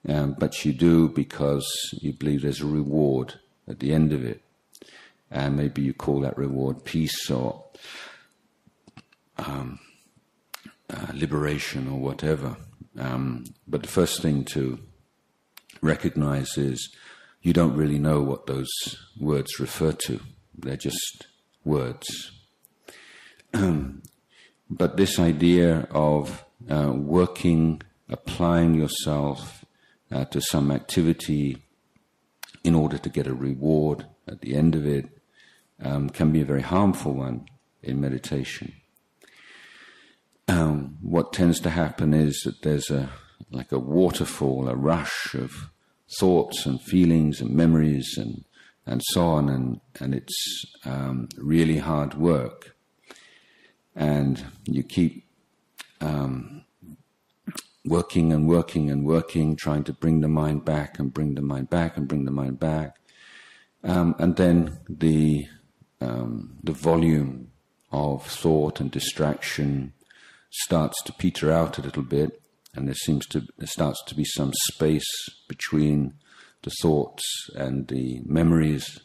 um, 0.09 0.37
but 0.39 0.65
you 0.65 0.73
do 0.73 1.09
because 1.09 1.67
you 2.01 2.13
believe 2.13 2.43
there's 2.43 2.63
a 2.63 2.67
reward 2.67 3.35
at 3.69 3.81
the 3.81 3.93
end 3.93 4.13
of 4.13 4.25
it, 4.25 4.43
and 5.31 5.57
maybe 5.57 5.83
you 5.83 5.93
call 5.93 6.21
that 6.21 6.39
reward 6.39 6.85
peace 6.85 7.31
or 7.31 7.65
um, 9.37 9.79
uh, 10.91 11.07
liberation 11.13 11.89
or 11.89 11.99
whatever. 11.99 12.57
Um, 12.99 13.45
but 13.67 13.83
the 13.83 13.89
first 13.89 14.23
thing 14.23 14.45
to 14.47 14.79
recognize 15.83 16.57
is 16.57 16.91
you 17.43 17.53
don't 17.53 17.77
really 17.77 17.99
know 17.99 18.23
what 18.23 18.47
those 18.47 18.71
words 19.21 19.61
refer 19.61 19.93
to. 19.93 20.21
They're 20.57 20.77
just 20.77 21.27
words. 21.65 22.33
but 24.71 24.97
this 24.97 25.19
idea 25.19 25.87
of 25.91 26.45
uh, 26.69 26.93
working, 26.95 27.83
applying 28.09 28.75
yourself 28.75 29.58
uh, 30.11 30.25
to 30.27 30.41
some 30.41 30.71
activity 30.71 31.63
in 32.65 32.75
order 32.75 32.99
to 32.99 33.09
get 33.09 33.27
a 33.27 33.35
reward 33.35 34.07
at 34.27 34.41
the 34.41 34.55
end 34.55 34.75
of 34.75 34.87
it 34.87 35.07
um, 35.83 36.11
can 36.11 36.33
be 36.33 36.41
a 36.41 36.45
very 36.45 36.63
harmful 36.63 37.15
one 37.15 37.47
in 37.83 38.01
meditation. 38.01 38.73
Um, 40.49 40.99
what 41.03 41.33
tends 41.33 41.61
to 41.61 41.71
happen 41.71 42.15
is 42.15 42.41
that 42.45 42.63
there's 42.63 42.91
a 42.91 43.11
like 43.51 43.73
a 43.73 43.79
waterfall, 43.79 44.69
a 44.69 44.75
rush 44.75 45.35
of 45.35 45.71
thoughts 46.19 46.67
and 46.67 46.81
feelings 46.81 47.41
and 47.41 47.51
memories 47.51 48.17
and 48.17 48.45
and 48.87 49.03
so 49.05 49.27
on, 49.27 49.49
and 49.49 49.81
and 50.01 50.15
it's 50.15 50.65
um, 50.85 51.29
really 51.37 51.79
hard 51.79 52.15
work, 52.15 52.75
and 53.95 54.45
you 54.65 54.83
keep 54.83 55.27
um, 56.01 56.65
working 57.85 58.33
and 58.33 58.49
working 58.49 58.91
and 58.91 59.05
working, 59.05 59.57
trying 59.57 59.85
to 59.85 59.93
bring 59.93 60.21
the 60.21 60.29
mind 60.29 60.65
back 60.65 60.99
and 60.99 61.13
bring 61.13 61.35
the 61.35 61.43
mind 61.43 61.71
back 61.71 61.97
and 61.97 62.09
bring 62.09 62.25
the 62.25 62.31
mind 62.31 62.59
back, 62.59 62.97
um, 63.85 64.15
and 64.19 64.37
then 64.37 64.79
the 64.89 65.47
um, 66.01 66.59
the 66.63 66.73
volume 66.73 67.51
of 67.91 68.25
thought 68.27 68.81
and 68.81 68.91
distraction 68.91 69.93
starts 70.51 71.03
to 71.03 71.13
peter 71.13 71.53
out 71.53 71.79
a 71.79 71.83
little 71.83 72.03
bit, 72.03 72.41
and 72.75 72.87
there 72.87 72.95
seems 72.95 73.27
to 73.27 73.43
there 73.59 73.67
starts 73.67 74.03
to 74.05 74.15
be 74.15 74.25
some 74.25 74.53
space 74.73 75.09
between 75.49 76.15
the 76.63 76.73
thoughts 76.83 77.23
and 77.55 77.89
the 77.89 78.21
memories. 78.25 79.01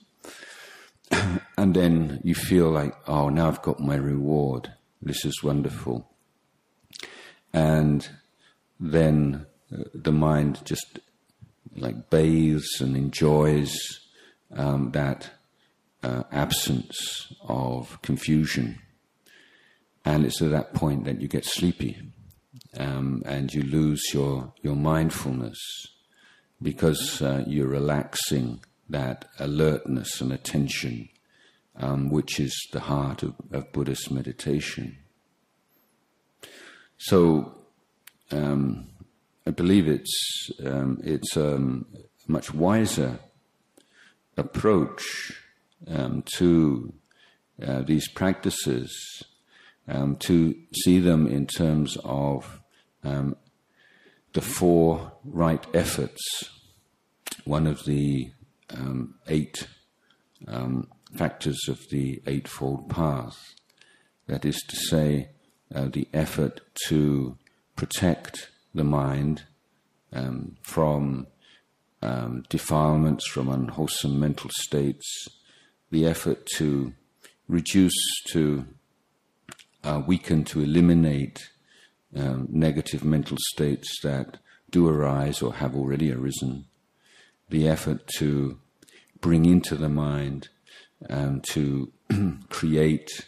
And 1.56 1.76
then 1.76 2.20
you 2.24 2.34
feel 2.34 2.72
like 2.72 2.96
oh 3.08 3.30
now 3.30 3.48
i've 3.48 3.62
got 3.62 3.80
my 3.80 3.96
reward. 3.96 4.74
This 5.02 5.24
is 5.24 5.44
wonderful. 5.44 6.10
And 7.54 8.10
then 8.92 9.46
uh, 9.74 9.84
the 9.94 10.12
mind 10.12 10.62
just 10.66 11.00
like 11.76 12.10
bathes 12.10 12.80
and 12.80 12.96
enjoys 12.96 13.76
um, 14.56 14.92
that 14.92 15.32
uh, 16.04 16.24
absence 16.32 17.34
of 17.48 18.00
confusion 18.02 18.78
and 20.06 20.26
it's 20.26 20.42
at 20.42 20.52
that 20.52 20.74
point 20.74 21.06
that 21.06 21.22
you 21.22 21.28
get 21.28 21.46
sleepy 21.46 21.98
um, 22.78 23.22
and 23.26 23.54
you 23.54 23.64
lose 23.64 24.02
your, 24.14 24.54
your 24.62 24.76
mindfulness 24.76 25.88
because 26.62 27.22
uh, 27.22 27.44
you're 27.48 27.68
relaxing 27.68 28.62
that 28.90 29.26
alertness 29.40 30.22
and 30.22 30.32
attention, 30.32 31.10
um, 31.78 32.10
which 32.10 32.40
is 32.40 32.56
the 32.72 32.82
heart 32.82 33.24
of, 33.24 33.36
of 33.52 33.72
Buddhist 33.72 34.12
meditation. 34.12 34.98
So, 36.98 37.63
um, 38.34 38.88
I 39.46 39.52
believe 39.52 39.88
it's 39.88 40.52
um, 40.66 41.00
it's 41.04 41.38
um, 41.38 41.86
a 42.28 42.32
much 42.32 42.54
wiser 42.54 43.20
approach 44.38 45.34
um, 45.88 46.24
to 46.36 46.94
uh, 47.62 47.82
these 47.82 48.08
practices 48.08 49.24
um, 49.88 50.16
to 50.18 50.56
see 50.84 51.00
them 51.00 51.28
in 51.28 51.46
terms 51.46 51.98
of 52.04 52.60
the 53.04 54.42
four 54.42 55.12
right 55.24 55.64
efforts, 55.76 56.24
one 57.44 57.68
of 57.68 57.86
the 57.86 58.32
eight 59.28 59.68
factors 61.16 61.60
of 61.68 61.80
the 61.92 62.22
Eightfold 62.26 62.90
Path. 62.90 63.38
That 64.28 64.46
is 64.46 64.56
to 64.68 64.76
say, 64.76 65.30
uh, 65.74 65.90
the 65.92 66.08
effort 66.14 66.62
to 66.88 67.38
protect 67.76 68.50
the 68.74 68.84
mind 68.84 69.44
um, 70.12 70.56
from 70.62 71.28
um, 72.02 72.44
defilements, 72.50 73.28
from 73.28 73.50
unwholesome 73.50 74.20
mental 74.20 74.50
states, 74.62 75.28
the 75.92 76.06
effort 76.06 76.46
to 76.58 76.94
reduce 77.48 78.22
to 78.28 78.66
uh, 79.84 80.02
weaken, 80.06 80.44
to 80.44 80.62
eliminate 80.62 81.50
um, 82.16 82.48
negative 82.50 83.04
mental 83.04 83.38
states 83.40 83.90
that 84.04 84.38
do 84.70 84.88
arise 84.88 85.42
or 85.42 85.54
have 85.54 85.76
already 85.76 86.12
arisen, 86.12 86.66
the 87.50 87.68
effort 87.68 88.08
to 88.18 88.60
bring 89.22 89.46
into 89.46 89.76
the 89.76 89.90
mind 89.90 90.50
um, 91.10 91.42
to 91.42 91.92
create 92.50 93.26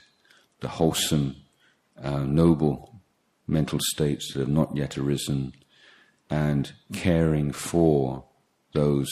the 0.61 0.67
wholesome, 0.67 1.35
uh, 2.01 2.19
noble 2.19 2.94
mental 3.47 3.79
states 3.79 4.33
that 4.33 4.39
have 4.39 4.49
not 4.49 4.75
yet 4.75 4.97
arisen, 4.97 5.53
and 6.29 6.73
caring 6.93 7.51
for 7.51 8.25
those 8.73 9.11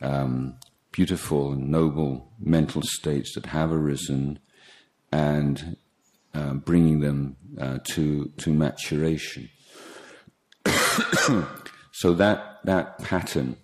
um, 0.00 0.56
beautiful 0.90 1.52
and 1.52 1.70
noble 1.70 2.32
mental 2.38 2.82
states 2.82 3.34
that 3.34 3.46
have 3.46 3.72
arisen, 3.72 4.38
and 5.10 5.76
uh, 6.34 6.54
bringing 6.54 7.00
them 7.00 7.36
uh, 7.60 7.78
to 7.84 8.32
to 8.38 8.52
maturation. 8.52 9.48
so 11.92 12.14
that 12.14 12.60
that 12.64 12.98
pattern 12.98 13.56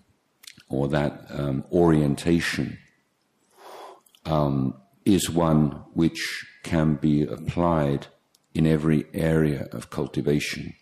or 0.69 0.89
that 0.89 1.25
um, 1.31 1.65
orientation 1.73 2.79
um, 4.27 4.75
is 5.05 5.31
one 5.31 5.71
which 5.95 6.45
can 6.63 6.95
be 6.95 7.23
applied 7.23 8.07
in 8.59 8.67
every 8.67 9.07
area 9.15 9.69
of 9.71 9.89
cultivation 9.89 10.75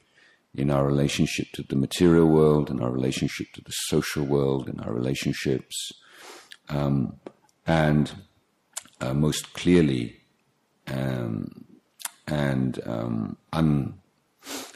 in 0.54 0.70
our 0.70 0.86
relationship 0.86 1.46
to 1.52 1.62
the 1.62 1.76
material 1.76 2.26
world, 2.26 2.70
in 2.70 2.80
our 2.80 2.90
relationship 2.90 3.48
to 3.52 3.60
the 3.60 3.76
social 3.92 4.24
world, 4.24 4.66
in 4.66 4.80
our 4.80 4.94
relationships, 4.94 5.92
um, 6.70 7.20
and 7.66 8.14
uh, 9.02 9.12
most 9.12 9.52
clearly 9.52 10.16
um, 10.86 11.66
and 12.26 12.80
um, 12.86 13.36
un, 13.52 13.98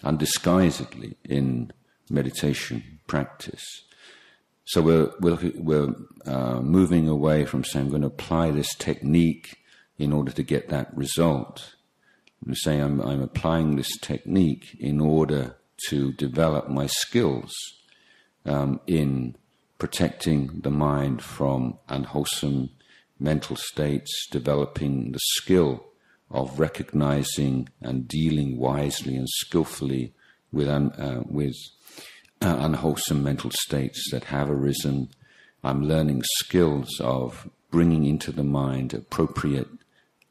undisguisedly 0.05 1.17
in 1.25 1.73
meditation 2.11 3.01
practice. 3.07 3.65
So 4.67 4.83
we're, 4.83 5.11
we're, 5.21 5.53
we're 5.55 5.95
uh, 6.27 6.61
moving 6.61 7.09
away 7.09 7.47
from 7.47 7.65
saying 7.65 7.87
I'm 7.87 7.91
going 7.91 8.03
to 8.03 8.09
apply 8.09 8.51
this 8.51 8.75
technique 8.75 9.57
in 9.97 10.13
order 10.13 10.33
to 10.33 10.43
get 10.43 10.69
that 10.69 10.95
result. 10.95 11.77
We're 12.44 12.55
saying 12.55 12.81
I'm, 12.83 13.00
I'm 13.00 13.22
applying 13.22 13.76
this 13.76 13.98
technique 13.98 14.76
in 14.79 15.00
order 15.00 15.57
to 15.88 16.12
develop 16.12 16.68
my 16.68 16.87
skills 16.87 17.53
um, 18.44 18.81
in 18.87 19.37
protecting 19.79 20.61
the 20.62 20.70
mind 20.70 21.22
from 21.22 21.79
unwholesome 21.88 22.70
mental 23.18 23.57
states, 23.57 24.26
developing 24.31 25.12
the 25.12 25.20
skill 25.37 25.85
of 26.31 26.59
recognizing 26.59 27.68
and 27.81 28.09
dealing 28.09 28.57
wisely 28.57 29.16
and 29.16 29.29
skillfully 29.29 30.14
with, 30.53 30.68
un, 30.68 30.92
uh, 30.92 31.22
with 31.26 31.57
uh, 32.40 32.57
unwholesome 32.61 33.22
mental 33.22 33.50
states 33.50 34.11
that 34.11 34.24
have 34.24 34.50
arisen. 34.50 35.09
I'm 35.62 35.83
learning 35.83 36.22
skills 36.38 37.00
of 37.00 37.48
bringing 37.70 38.07
into 38.07 38.33
the 38.33 38.44
mind 38.44 38.94
appropriate 38.94 39.68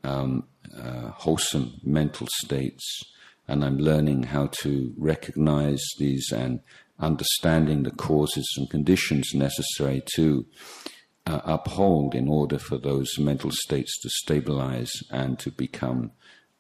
um, 0.04 0.46
uh, 0.78 1.10
wholesome 1.12 1.80
mental 1.84 2.28
states, 2.44 3.04
and 3.48 3.64
I'm 3.64 3.78
learning 3.78 4.24
how 4.24 4.48
to 4.62 4.94
recognize 4.98 5.84
these 5.98 6.32
and 6.32 6.62
understanding 7.00 7.84
the 7.84 7.92
causes 7.92 8.48
and 8.58 8.70
conditions 8.70 9.32
necessary 9.34 10.04
to 10.16 10.46
uh, 11.26 11.42
uphold 11.46 12.16
in 12.16 12.28
order 12.28 12.60
for 12.60 12.78
those 12.78 13.18
mental 13.18 13.52
states 13.52 14.00
to 14.02 14.10
stabilize 14.10 14.92
and 15.12 15.40
to 15.40 15.52
become 15.52 16.12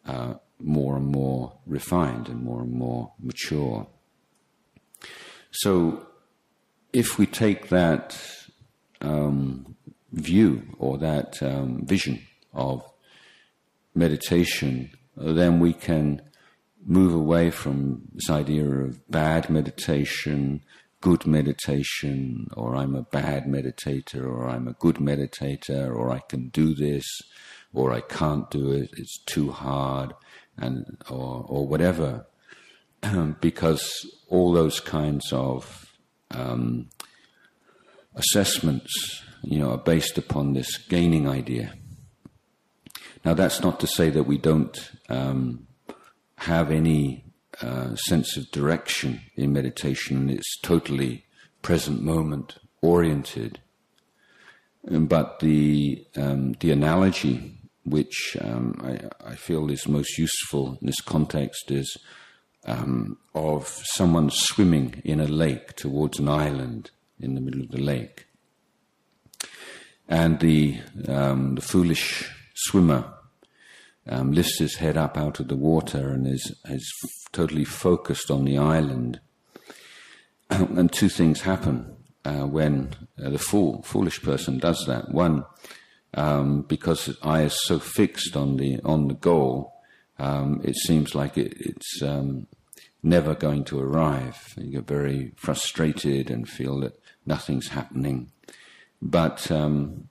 uh, 0.06 0.36
more 0.60 0.98
and 0.98 1.08
more 1.08 1.58
refined 1.66 2.28
and 2.28 2.44
more 2.44 2.62
and 2.62 2.72
more 2.72 3.14
mature. 3.20 3.88
So, 5.52 6.06
if 6.92 7.18
we 7.18 7.26
take 7.26 7.70
that 7.70 8.20
um, 9.02 9.76
view 10.12 10.64
or 10.78 10.98
that 10.98 11.42
um, 11.42 11.86
vision 11.86 12.22
of 12.54 12.89
meditation, 13.96 14.92
then 15.16 15.60
we 15.60 15.74
can 15.74 16.22
move 16.86 17.14
away 17.14 17.52
from 17.52 18.02
this 18.14 18.30
idea 18.30 18.66
of 18.66 19.10
bad 19.10 19.50
meditation, 19.50 20.62
good 21.02 21.26
meditation, 21.26 22.48
or 22.56 22.76
I'm 22.76 22.96
a 22.96 23.04
bad 23.04 23.46
meditator, 23.46 24.26
or 24.26 24.50
I'm 24.50 24.68
a 24.68 24.74
good 24.74 24.96
meditator, 24.96 25.94
or 25.94 26.12
I 26.12 26.20
can 26.20 26.50
do 26.50 26.74
this, 26.74 27.06
or 27.74 27.94
I 27.94 28.02
can't 28.02 28.50
do 28.50 28.72
it, 28.72 28.90
it's 28.98 29.20
too 29.26 29.52
hard, 29.52 30.14
and 30.58 30.98
or 31.10 31.46
or 31.48 31.68
whatever, 31.68 32.26
because 33.42 34.06
all 34.28 34.52
those 34.52 34.80
kinds 34.80 35.32
of 35.32 35.94
um, 36.32 36.90
assessments, 38.16 39.24
you 39.44 39.60
know, 39.60 39.72
are 39.72 39.78
based 39.78 40.18
upon 40.18 40.54
this 40.54 40.78
gaining 40.78 41.28
idea. 41.28 41.74
Now, 43.26 43.34
that's 43.34 43.62
not 43.62 43.80
to 43.82 43.88
say 43.88 44.10
that 44.10 44.24
we 44.24 44.38
don't 44.38 44.78
um, 45.10 45.68
have 46.38 46.72
any 46.72 47.26
uh, 47.62 47.96
sense 47.96 48.38
of 48.38 48.50
direction 48.52 49.22
in 49.36 49.52
meditation. 49.52 50.30
It's 50.30 50.60
totally 50.62 51.26
present 51.62 52.02
moment 52.02 52.58
oriented. 52.82 53.60
But 54.84 55.40
the 55.40 56.06
um, 56.16 56.54
the 56.62 56.72
analogy 56.72 57.58
which 57.84 58.38
um, 58.42 58.80
I, 58.84 59.32
I, 59.32 59.36
feel 59.36 59.70
is 59.72 59.88
most 59.88 60.18
useful 60.18 60.78
in 60.80 60.88
this 60.88 61.02
context 61.02 61.72
is 61.72 61.98
um, 62.66 63.18
of 63.34 63.68
someone 63.68 64.30
swimming 64.30 65.02
in 65.04 65.20
a 65.20 65.28
lake 65.28 65.76
towards 65.76 66.20
an 66.20 66.30
island 66.30 66.92
in 67.20 67.36
the 67.36 67.42
middle 67.42 67.62
of 67.62 67.72
the 67.72 67.82
lake, 67.82 68.28
and 70.08 70.40
the 70.40 70.80
um, 71.08 71.56
the 71.56 71.62
foolish 71.62 72.32
swimmer 72.64 73.14
um, 74.08 74.32
lifts 74.32 74.60
his 74.60 74.76
head 74.76 74.98
up 74.98 75.18
out 75.18 75.40
of 75.40 75.48
the 75.48 75.56
water 75.56 76.10
and 76.10 76.28
is, 76.28 76.56
is 76.66 76.92
totally 77.32 77.66
focused 77.66 78.32
on 78.32 78.46
the 78.46 78.58
island. 78.58 79.20
and 80.50 80.92
two 80.92 81.10
things 81.10 81.42
happen 81.42 81.96
uh, 82.26 82.46
when 82.46 82.94
uh, 83.24 83.30
the 83.30 83.40
fool, 83.40 83.82
foolish 83.84 84.22
person 84.22 84.58
does 84.58 84.84
that. 84.88 85.12
One, 85.12 85.46
um, 86.16 86.64
because 86.64 87.06
his 87.06 87.18
eye 87.22 87.44
is 87.44 87.66
so 87.66 87.80
fixed 87.80 88.36
on 88.36 88.58
the 88.58 88.80
on 88.84 89.08
the 89.08 89.14
goal, 89.14 89.74
um, 90.18 90.62
it 90.64 90.76
seems 90.76 91.14
like 91.14 91.38
it, 91.38 91.54
it's 91.60 92.02
um, 92.02 92.48
never 93.04 93.36
going 93.36 93.64
to 93.66 93.80
arrive. 93.80 94.54
You 94.58 94.72
get 94.72 94.88
very 94.88 95.34
frustrated 95.36 96.30
and 96.30 96.50
feel 96.50 96.80
that 96.82 97.00
nothing's 97.26 97.70
happening. 97.70 98.32
But 99.02 99.50
um, 99.52 100.09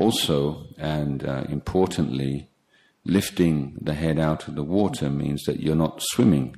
also, 0.00 0.66
and 0.78 1.22
uh, 1.24 1.44
importantly, 1.50 2.48
lifting 3.04 3.76
the 3.78 3.92
head 3.92 4.18
out 4.18 4.48
of 4.48 4.54
the 4.54 4.64
water 4.64 5.10
means 5.10 5.42
that 5.44 5.60
you're 5.60 5.76
not 5.76 6.02
swimming 6.02 6.56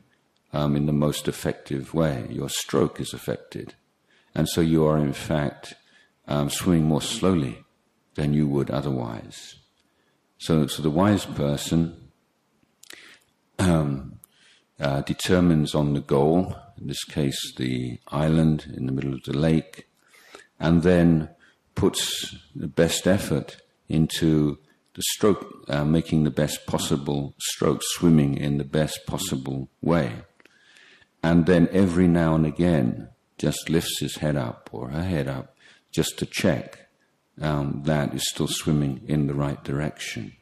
um, 0.53 0.77
in 0.77 0.87
the 0.87 0.93
most 0.93 1.27
effective 1.27 1.93
way. 1.93 2.29
Your 2.31 2.49
stroke 2.49 3.01
is 3.01 3.13
affected. 3.13 3.75
And 4.33 4.49
so 4.49 4.61
you 4.61 4.87
are, 4.87 4.97
in 4.97 5.13
fact, 5.13 5.75
um, 6.29 6.51
swimming 6.51 6.85
more 6.85 7.03
slowly 7.03 7.65
than 8.15 8.33
you 8.33 8.47
would 8.47 8.71
otherwise. 8.71 9.57
So, 10.39 10.69
so 10.69 10.81
the 10.81 10.91
wise 10.91 11.25
person 11.25 11.97
um, 13.59 14.21
uh, 14.79 15.01
determines 15.01 15.75
on 15.75 15.95
the 15.95 16.01
goal, 16.01 16.57
in 16.81 16.87
this 16.87 17.03
case, 17.05 17.55
the 17.57 17.99
island 18.07 18.73
in 18.77 18.87
the 18.87 18.93
middle 18.93 19.15
of 19.15 19.25
the 19.25 19.37
lake, 19.37 19.89
and 20.61 20.85
then 20.85 21.31
puts 21.75 22.37
the 22.55 22.69
best 22.69 23.07
effort 23.07 23.57
into 23.89 24.59
the 24.95 25.03
stroke, 25.03 25.65
uh, 25.69 25.85
making 25.85 26.25
the 26.25 26.31
best 26.31 26.67
possible 26.67 27.35
stroke, 27.39 27.81
swimming 27.83 28.37
in 28.37 28.59
the 28.59 28.65
best 28.65 29.07
possible 29.07 29.69
way. 29.81 30.13
And 31.23 31.47
then 31.47 31.69
every 31.73 32.09
now 32.09 32.35
and 32.35 32.45
again, 32.45 33.09
just 33.39 33.71
lifts 33.71 34.01
his 34.01 34.17
head 34.17 34.37
up 34.37 34.69
or 34.73 34.91
her 34.91 35.03
head 35.03 35.29
up 35.29 35.57
just 35.91 36.19
to 36.19 36.27
check 36.27 36.83
um, 37.41 37.83
that 37.85 38.15
is 38.15 38.29
still 38.29 38.47
swimming 38.49 39.01
in 39.07 39.27
the 39.27 39.35
right 39.35 39.63
direction. 39.65 40.33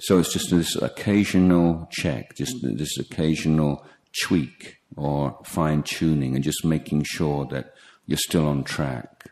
So 0.00 0.18
it's 0.18 0.32
just 0.32 0.50
this 0.50 0.74
occasional 0.76 1.88
check, 1.92 2.34
just 2.34 2.56
this 2.62 2.98
occasional 2.98 3.86
tweak 4.24 4.78
or 4.96 5.38
fine 5.44 5.84
tuning, 5.84 6.34
and 6.34 6.42
just 6.42 6.64
making 6.64 7.04
sure 7.04 7.46
that 7.46 7.74
you're 8.06 8.18
still 8.18 8.48
on 8.48 8.64
track. 8.64 9.30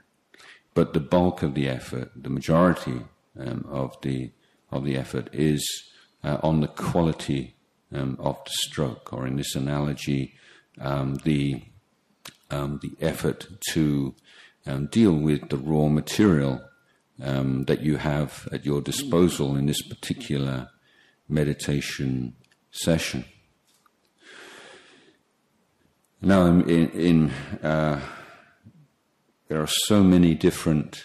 But 0.76 0.92
the 0.92 1.00
bulk 1.00 1.42
of 1.42 1.54
the 1.54 1.70
effort, 1.70 2.10
the 2.14 2.28
majority 2.28 3.00
um, 3.40 3.64
of 3.66 3.98
the 4.02 4.30
of 4.70 4.84
the 4.84 4.94
effort 4.98 5.30
is 5.32 5.64
uh, 6.22 6.36
on 6.42 6.60
the 6.60 6.68
quality 6.68 7.56
um, 7.94 8.18
of 8.20 8.36
the 8.44 8.50
stroke, 8.50 9.10
or 9.10 9.26
in 9.26 9.36
this 9.36 9.54
analogy, 9.56 10.34
um, 10.78 11.14
the 11.24 11.62
um, 12.50 12.78
the 12.82 12.92
effort 13.00 13.46
to 13.72 14.14
um, 14.66 14.84
deal 14.88 15.14
with 15.14 15.48
the 15.48 15.56
raw 15.56 15.88
material 15.88 16.60
um, 17.22 17.64
that 17.64 17.80
you 17.80 17.96
have 17.96 18.46
at 18.52 18.66
your 18.66 18.82
disposal 18.82 19.56
in 19.56 19.64
this 19.64 19.80
particular 19.80 20.68
meditation 21.26 22.34
session. 22.70 23.24
Now, 26.20 26.44
in, 26.44 26.90
in 26.90 27.30
uh, 27.62 27.98
there 29.48 29.60
are 29.60 29.68
so 29.68 30.02
many 30.02 30.34
different 30.34 31.04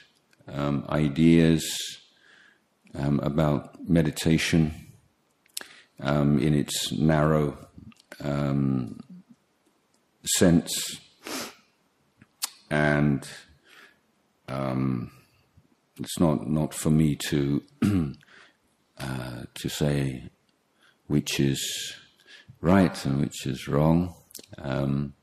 ideas 0.90 1.64
um, 2.96 3.20
about 3.22 3.88
meditation 3.88 4.74
um, 6.02 6.40
in 6.40 6.54
its 6.54 6.92
narrow 6.92 7.58
um, 8.24 9.00
sense, 10.26 11.00
and 12.70 13.28
um, 14.48 15.12
it's 16.00 16.20
not 16.20 16.50
not 16.50 16.74
for 16.74 16.90
me 16.90 17.16
to 17.16 17.62
uh, 19.00 19.44
to 19.54 19.70
say 19.70 20.30
which 21.08 21.40
is 21.40 21.96
right 22.62 23.06
and 23.06 23.22
which 23.22 23.46
is 23.46 23.68
wrong. 23.68 24.16
Um, 24.58 25.14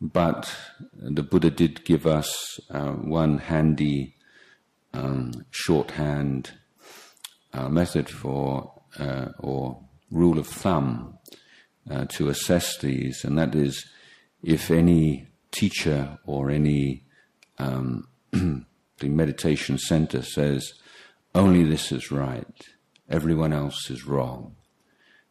but 0.00 0.54
the 0.94 1.22
Buddha 1.22 1.50
did 1.50 1.84
give 1.84 2.06
us 2.06 2.58
uh, 2.70 2.92
one 2.92 3.38
handy 3.38 4.16
um, 4.94 5.32
shorthand 5.50 6.52
uh, 7.52 7.68
method 7.68 8.08
for 8.08 8.72
uh, 8.98 9.26
or 9.38 9.80
rule 10.10 10.38
of 10.38 10.46
thumb 10.46 11.18
uh, 11.90 12.06
to 12.06 12.28
assess 12.28 12.78
these, 12.78 13.24
and 13.24 13.38
that 13.38 13.54
is 13.54 13.86
if 14.42 14.70
any 14.70 15.28
teacher 15.50 16.18
or 16.24 16.50
any 16.50 17.04
um, 17.58 18.08
the 18.30 19.08
meditation 19.08 19.78
center 19.78 20.22
says 20.22 20.72
only 21.34 21.62
this 21.62 21.92
is 21.92 22.10
right, 22.10 22.60
everyone 23.08 23.52
else 23.52 23.90
is 23.90 24.06
wrong, 24.06 24.56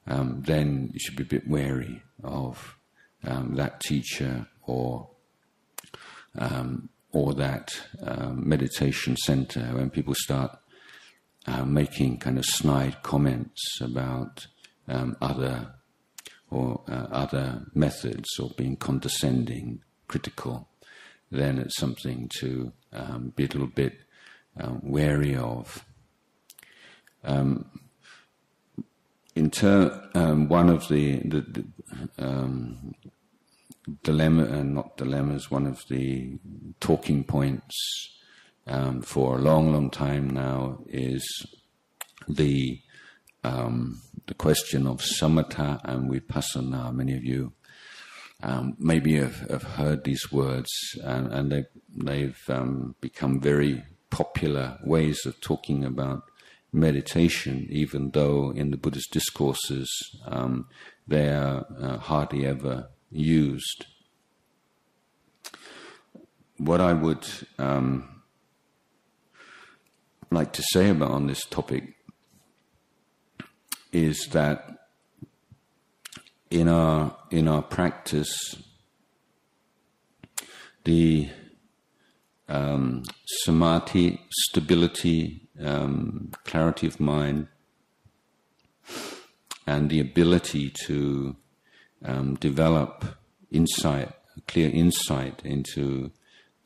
um, 0.07 0.43
then 0.45 0.89
you 0.93 0.99
should 0.99 1.15
be 1.15 1.23
a 1.23 1.39
bit 1.39 1.47
wary 1.47 2.01
of 2.23 2.77
um, 3.25 3.55
that 3.55 3.79
teacher 3.81 4.47
or 4.69 5.09
um, 6.37 6.89
or 7.11 7.33
that 7.33 7.81
um, 8.03 8.47
meditation 8.47 9.17
center 9.17 9.61
when 9.73 9.89
people 9.89 10.13
start 10.13 10.57
uh, 11.47 11.65
making 11.65 12.19
kind 12.19 12.37
of 12.37 12.45
snide 12.45 13.01
comments 13.01 13.79
about 13.81 14.45
um, 14.87 15.17
other 15.21 15.73
or 16.51 16.81
uh, 16.87 17.07
other 17.11 17.65
methods 17.73 18.39
or 18.39 18.49
being 18.57 18.75
condescending, 18.75 19.81
critical, 20.07 20.67
then 21.31 21.59
it's 21.59 21.77
something 21.77 22.29
to 22.39 22.71
um, 22.91 23.33
be 23.35 23.43
a 23.43 23.47
little 23.47 23.67
bit 23.67 23.99
uh, 24.59 24.73
wary 24.81 25.35
of. 25.35 25.85
Um, 27.23 27.69
in 29.35 29.51
ter- 29.51 30.09
um, 30.15 30.49
one 30.49 30.69
of 30.69 30.87
the, 30.89 31.17
the, 31.19 31.41
the 31.41 31.65
um, 32.17 32.95
dilemma, 34.03 34.43
and 34.45 34.77
uh, 34.77 34.81
not 34.81 34.97
dilemmas, 34.97 35.51
one 35.51 35.67
of 35.67 35.83
the 35.89 36.37
talking 36.79 37.23
points 37.23 37.75
um, 38.67 39.01
for 39.01 39.37
a 39.37 39.41
long, 39.41 39.73
long 39.73 39.89
time 39.89 40.29
now 40.29 40.79
is 40.87 41.45
the 42.27 42.79
um, 43.43 44.01
the 44.27 44.33
question 44.33 44.85
of 44.85 44.99
samatha 44.99 45.79
and 45.83 46.11
vipassana. 46.11 46.93
Many 46.93 47.15
of 47.15 47.23
you 47.23 47.53
um, 48.43 48.75
maybe 48.77 49.15
have, 49.15 49.39
have, 49.49 49.63
heard 49.63 50.03
these 50.03 50.31
words, 50.31 50.69
and, 51.03 51.31
and 51.31 51.51
they've, 51.51 51.65
they've 51.95 52.41
um, 52.49 52.95
become 53.01 53.39
very 53.39 53.83
popular 54.09 54.77
ways 54.83 55.25
of 55.25 55.39
talking 55.41 55.83
about 55.83 56.23
meditation, 56.71 57.67
even 57.69 58.11
though 58.11 58.51
in 58.51 58.71
the 58.71 58.77
Buddhist 58.77 59.11
discourses 59.11 59.89
um, 60.25 60.67
they 61.07 61.29
are 61.29 61.65
uh, 61.81 61.97
hardly 61.97 62.45
ever 62.45 62.89
used. 63.11 63.85
What 66.57 66.81
I 66.81 66.93
would 66.93 67.25
um, 67.57 68.21
like 70.31 70.53
to 70.53 70.63
say 70.73 70.89
about 70.89 71.11
on 71.11 71.27
this 71.27 71.45
topic 71.45 71.95
is 73.91 74.27
that 74.31 74.79
in 76.51 76.67
our 76.67 77.15
in 77.31 77.47
our 77.47 77.61
practice, 77.61 78.55
the 80.83 81.29
um, 82.47 83.03
samadhi, 83.43 84.19
stability, 84.29 85.47
um, 85.63 86.31
clarity 86.45 86.87
of 86.87 86.99
mind, 86.99 87.47
and 89.67 89.89
the 89.89 89.99
ability 89.99 90.73
to 90.85 91.35
um, 92.03 92.35
develop 92.35 93.05
insight, 93.51 94.11
clear 94.47 94.69
insight 94.69 95.41
into 95.43 96.11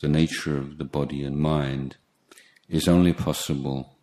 the 0.01 0.07
nature 0.07 0.57
of 0.57 0.77
the 0.77 0.83
body 0.83 1.23
and 1.23 1.37
mind 1.37 1.97
is 2.69 2.87
only 2.87 3.13
possible 3.13 3.97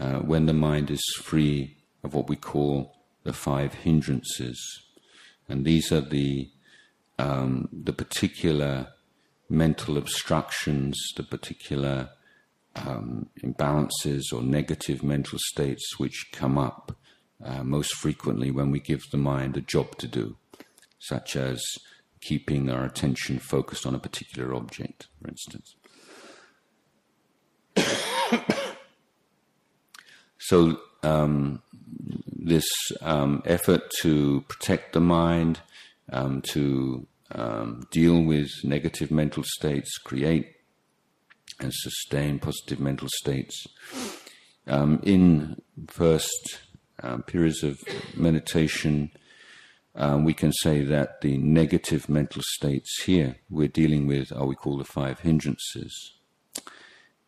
uh, 0.00 0.18
when 0.18 0.46
the 0.46 0.52
mind 0.52 0.90
is 0.90 1.02
free 1.22 1.76
of 2.02 2.14
what 2.14 2.28
we 2.28 2.36
call 2.36 2.94
the 3.24 3.32
five 3.32 3.74
hindrances. 3.74 4.58
And 5.48 5.64
these 5.64 5.92
are 5.92 6.00
the, 6.00 6.50
um, 7.18 7.68
the 7.72 7.92
particular 7.92 8.88
mental 9.48 9.96
obstructions, 9.98 10.98
the 11.16 11.22
particular 11.22 12.10
um, 12.74 13.28
imbalances 13.42 14.32
or 14.32 14.42
negative 14.42 15.02
mental 15.02 15.38
states 15.38 15.98
which 15.98 16.30
come 16.32 16.56
up 16.56 16.96
uh, 17.44 17.62
most 17.62 17.94
frequently 17.94 18.50
when 18.50 18.70
we 18.70 18.80
give 18.80 19.02
the 19.10 19.18
mind 19.18 19.56
a 19.56 19.60
job 19.60 19.98
to 19.98 20.08
do, 20.08 20.36
such 21.02 21.36
as 21.36 21.62
keeping 22.20 22.70
our 22.70 22.84
attention 22.84 23.38
focused 23.38 23.86
on 23.86 23.94
a 23.94 23.98
particular 23.98 24.54
object, 24.54 25.08
for 25.20 25.28
instance. 25.28 25.74
so, 30.38 30.78
um, 31.02 31.62
this 32.44 32.66
um, 33.00 33.42
effort 33.44 33.90
to 34.00 34.42
protect 34.48 34.92
the 34.92 35.00
mind, 35.00 35.60
um, 36.12 36.42
to 36.42 37.06
um, 37.32 37.86
deal 37.90 38.22
with 38.22 38.48
negative 38.62 39.10
mental 39.10 39.42
states, 39.44 39.98
create 39.98 40.52
and 41.60 41.72
sustain 41.72 42.38
positive 42.38 42.80
mental 42.80 43.08
states. 43.20 43.66
Um, 44.66 45.00
in 45.02 45.60
first 45.88 46.60
um, 47.02 47.22
periods 47.22 47.62
of 47.62 47.80
meditation, 48.16 49.10
um, 49.94 50.24
we 50.24 50.34
can 50.34 50.52
say 50.52 50.82
that 50.84 51.20
the 51.20 51.36
negative 51.36 52.08
mental 52.08 52.42
states 52.44 53.02
here 53.04 53.36
we're 53.50 53.68
dealing 53.68 54.06
with 54.06 54.32
are 54.32 54.46
we 54.46 54.54
call 54.54 54.78
the 54.78 54.84
five 54.84 55.20
hindrances. 55.20 56.14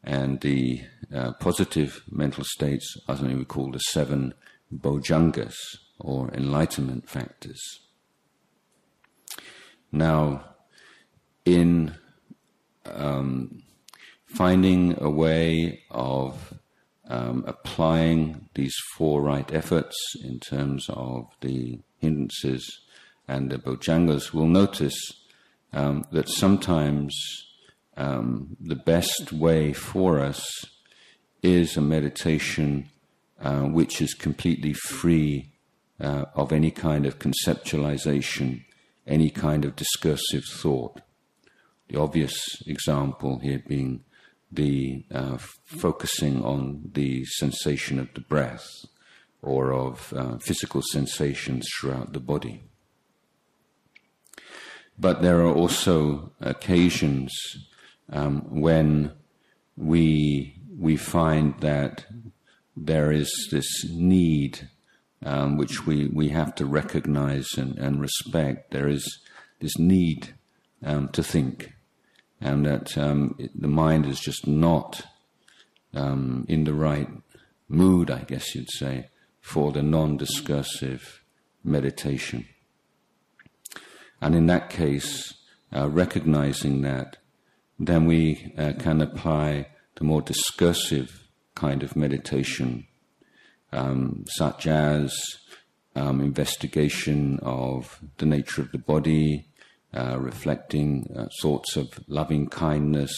And 0.03 0.40
the 0.40 0.83
uh, 1.14 1.33
positive 1.33 2.03
mental 2.11 2.44
states 2.44 2.96
are 3.09 3.16
something 3.16 3.38
we 3.38 3.44
call 3.44 3.70
the 3.70 3.79
seven 3.79 4.35
bojjhangas 4.72 5.55
or 5.98 6.31
enlightenment 6.33 7.09
factors. 7.09 7.61
Now, 9.92 10.44
in 11.44 11.94
um, 12.87 13.62
finding 14.27 15.00
a 15.00 15.11
way 15.11 15.83
of 15.90 16.55
um, 17.09 17.44
applying 17.46 18.48
these 18.55 18.74
four 18.94 19.22
right 19.22 19.53
efforts 19.53 19.96
in 20.22 20.40
terms 20.40 20.87
of 20.88 21.29
the 21.40 21.81
hindrances 22.04 22.80
and 23.26 23.50
the 23.50 23.58
bojjhangas, 23.58 24.32
we'll 24.32 24.46
notice 24.46 24.98
um, 25.72 26.04
that 26.12 26.28
sometimes 26.28 27.14
um, 27.96 28.56
the 28.60 28.76
best 28.76 29.32
way 29.32 29.72
for 29.72 30.20
us 30.20 30.44
is 31.42 31.76
a 31.76 31.80
meditation 31.80 32.88
uh, 33.40 33.62
which 33.62 34.00
is 34.00 34.14
completely 34.14 34.72
free 34.72 35.52
uh, 36.00 36.24
of 36.34 36.52
any 36.52 36.70
kind 36.70 37.06
of 37.06 37.18
conceptualization, 37.18 38.64
any 39.06 39.30
kind 39.30 39.64
of 39.64 39.76
discursive 39.76 40.44
thought. 40.44 41.00
The 41.88 42.00
obvious 42.00 42.34
example 42.66 43.38
here 43.40 43.62
being 43.66 44.04
the 44.50 45.04
uh, 45.12 45.38
focusing 45.64 46.44
on 46.44 46.90
the 46.94 47.24
sensation 47.24 47.98
of 47.98 48.12
the 48.14 48.20
breath 48.20 48.66
or 49.44 49.72
of 49.72 50.12
uh, 50.16 50.38
physical 50.38 50.83
sensations 50.92 51.68
throughout 51.78 52.12
the 52.12 52.20
body. 52.20 52.64
But 54.98 55.22
there 55.22 55.40
are 55.40 55.54
also 55.54 56.33
occasions 56.40 57.33
um, 58.12 58.61
when 58.61 59.12
we 59.76 60.57
we 60.76 60.96
find 60.96 61.61
that 61.61 62.07
there 62.76 63.12
is 63.12 63.30
this 63.50 63.85
need 63.90 64.68
um, 65.24 65.57
which 65.57 65.87
we, 65.87 66.09
we 66.09 66.28
have 66.30 66.54
to 66.57 66.66
recognize 66.66 67.46
and, 67.57 67.78
and 67.78 68.00
respect. 68.00 68.72
There 68.72 68.88
is 68.88 69.20
this 69.61 69.78
need 69.78 70.35
um, 70.85 71.09
to 71.11 71.22
think 71.22 71.74
and 72.40 72.66
that 72.66 72.96
um, 72.98 73.35
it, 73.38 73.50
the 73.61 73.68
mind 73.68 74.07
is 74.07 74.20
just 74.20 74.46
not 74.46 75.02
um, 75.94 76.44
in 76.48 76.64
the 76.64 76.74
right 76.74 77.09
mood, 77.68 78.11
I 78.11 78.20
guess 78.20 78.54
you'd 78.54 78.70
say, 78.70 79.09
for 79.44 79.72
the 79.72 79.83
non 79.83 80.16
discursive 80.16 81.22
meditation. 81.62 82.46
And 84.18 84.35
in 84.35 84.46
that 84.46 84.70
case, 84.70 85.35
uh, 85.70 85.90
recognizing 85.90 86.80
that, 86.80 87.18
then 87.78 88.07
we 88.07 88.54
uh, 88.57 88.72
can 88.78 89.02
apply 89.02 89.68
the 89.96 90.04
more 90.04 90.22
discursive 90.22 91.28
kind 91.54 91.83
of 91.83 91.94
meditation, 91.94 92.87
um, 93.70 94.24
such 94.28 94.66
as 94.66 95.14
um, 95.94 96.22
investigation 96.22 97.38
of 97.42 98.00
the 98.16 98.26
nature 98.26 98.62
of 98.62 98.72
the 98.72 98.78
body, 98.78 99.46
uh, 99.92 100.16
reflecting 100.18 101.07
uh, 101.14 101.26
thoughts 101.42 101.76
of 101.76 102.00
loving 102.09 102.48
kindness, 102.48 103.12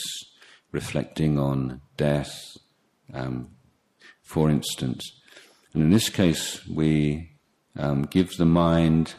reflecting 0.73 1.39
on 1.39 1.81
death, 1.97 2.57
um, 3.15 3.51
for 4.25 4.51
instance. 4.51 5.09
And 5.77 5.85
in 5.85 5.91
this 5.91 6.09
case, 6.09 6.67
we 6.67 7.33
um, 7.79 8.05
give 8.05 8.39
the 8.39 8.47
mind 8.47 9.13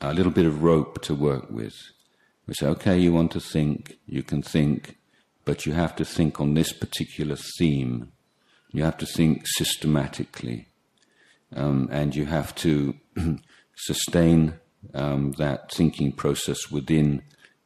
a 0.00 0.14
little 0.14 0.32
bit 0.32 0.46
of 0.46 0.62
rope 0.62 1.02
to 1.02 1.14
work 1.14 1.50
with. 1.50 1.74
We 2.46 2.54
say, 2.54 2.68
okay, 2.68 2.96
you 2.96 3.12
want 3.12 3.32
to 3.32 3.40
think, 3.40 3.98
you 4.06 4.22
can 4.22 4.40
think, 4.40 4.96
but 5.44 5.66
you 5.66 5.74
have 5.74 5.94
to 5.96 6.06
think 6.06 6.40
on 6.40 6.54
this 6.54 6.72
particular 6.72 7.36
theme. 7.58 8.12
You 8.72 8.84
have 8.84 8.96
to 8.96 9.04
think 9.04 9.42
systematically. 9.46 10.68
Um, 11.54 11.90
and 11.92 12.16
you 12.16 12.24
have 12.24 12.54
to 12.54 12.94
sustain 13.76 14.54
um, 14.94 15.32
that 15.32 15.70
thinking 15.70 16.12
process 16.12 16.70
within 16.70 17.20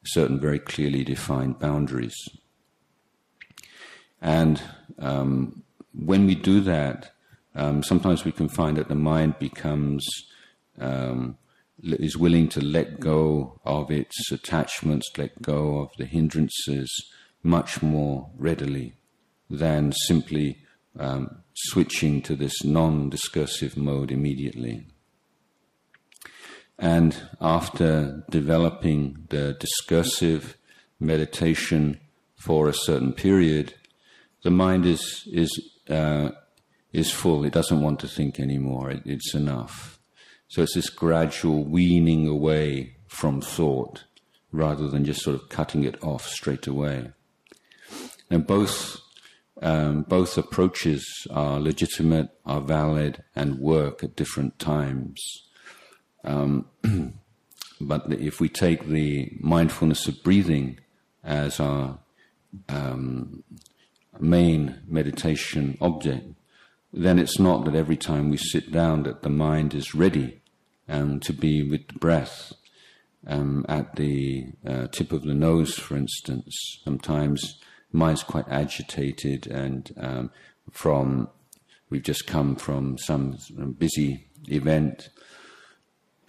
certain 0.05 0.41
very 0.41 0.59
clearly 0.59 1.05
defined 1.05 1.61
boundaries. 1.61 2.17
And 4.21 4.61
um, 4.99 5.63
when 5.95 6.27
we 6.27 6.35
do 6.35 6.61
that, 6.63 7.13
um, 7.55 7.83
sometimes 7.83 8.25
we 8.25 8.33
can 8.33 8.49
find 8.49 8.77
that 8.77 8.89
the 8.89 8.95
mind 8.95 9.39
becomes 9.39 10.07
um, 10.79 11.37
is 11.83 12.17
willing 12.17 12.49
to 12.49 12.61
let 12.61 13.01
go 13.01 13.61
of 13.65 13.91
its 13.91 14.31
attachments, 14.31 15.11
let 15.17 15.41
go 15.43 15.79
of 15.79 15.91
the 15.97 16.05
hindrances 16.05 16.91
much 17.43 17.83
more 17.83 18.31
readily 18.37 18.95
than 19.49 19.93
simply 20.07 20.59
um, 20.99 21.43
switching 21.55 22.23
to 22.23 22.37
this 22.37 22.65
non-discursive 22.65 23.77
mode 23.77 24.11
immediately. 24.13 24.87
And 26.79 27.17
after 27.41 28.25
developing 28.31 29.27
the 29.29 29.55
discursive 29.55 30.57
meditation 30.99 32.01
for 32.37 32.69
a 32.69 32.75
certain 32.75 33.13
period, 33.13 33.75
the 34.43 34.51
mind 34.51 34.87
is 34.87 35.29
is 35.31 35.51
uh, 35.91 36.31
is 36.93 37.11
full. 37.11 37.45
It 37.45 37.53
doesn't 37.53 37.83
want 37.83 38.01
to 38.01 38.09
think 38.09 38.41
anymore. 38.41 38.91
It, 38.91 39.03
it's 39.05 39.35
enough. 39.35 39.99
So 40.49 40.63
it's 40.63 40.75
this 40.75 40.91
gradual 40.91 41.65
weaning 41.65 42.27
away 42.27 42.97
from 43.07 43.41
thought, 43.41 44.05
rather 44.53 44.89
than 44.89 45.05
just 45.05 45.23
sort 45.23 45.41
of 45.41 45.49
cutting 45.49 45.85
it 45.85 46.03
off 46.03 46.27
straight 46.27 46.67
away. 46.67 47.13
Now 48.31 48.39
both 48.39 49.01
um, 49.63 50.03
both 50.03 50.39
approaches 50.39 51.27
are 51.31 51.61
legitimate, 51.61 52.31
are 52.47 52.61
valid, 52.61 53.23
and 53.37 53.59
work 53.59 54.03
at 54.03 54.17
different 54.17 54.59
times. 54.59 55.49
Um, 56.25 56.67
but 57.81 58.11
if 58.13 58.41
we 58.41 58.49
take 58.49 58.87
the 58.87 59.37
mindfulness 59.41 60.09
of 60.09 60.23
breathing 60.23 60.79
as 61.23 61.61
our 61.61 61.99
um, 62.69 63.45
main 64.19 64.81
meditation 64.87 65.77
object, 65.81 66.27
then 66.93 67.19
it's 67.19 67.39
not 67.39 67.65
that 67.65 67.75
every 67.75 67.97
time 67.97 68.31
we 68.31 68.37
sit 68.37 68.73
down 68.73 69.05
that 69.05 69.23
the 69.23 69.31
mind 69.31 69.75
is 69.75 69.95
ready 69.95 70.41
um, 70.89 71.21
to 71.21 71.33
be 71.33 71.63
with 71.63 71.87
the 71.89 71.99
breath. 71.99 72.53
Um, 73.27 73.67
at 73.69 73.97
the 73.97 74.47
uh, 74.67 74.87
tip 74.87 75.13
of 75.13 75.25
the 75.25 75.35
nose, 75.35 75.75
for 75.75 75.95
instance, 75.95 76.57
sometimes 76.83 77.61
mind's 77.93 78.23
quite 78.23 78.49
agitated, 78.49 79.47
and 79.47 79.93
um, 79.99 80.31
from 80.71 81.29
we've 81.91 82.03
just 82.03 82.27
come 82.27 82.57
from 82.57 82.97
some 82.97 83.37
busy 83.79 84.27
event, 84.49 85.11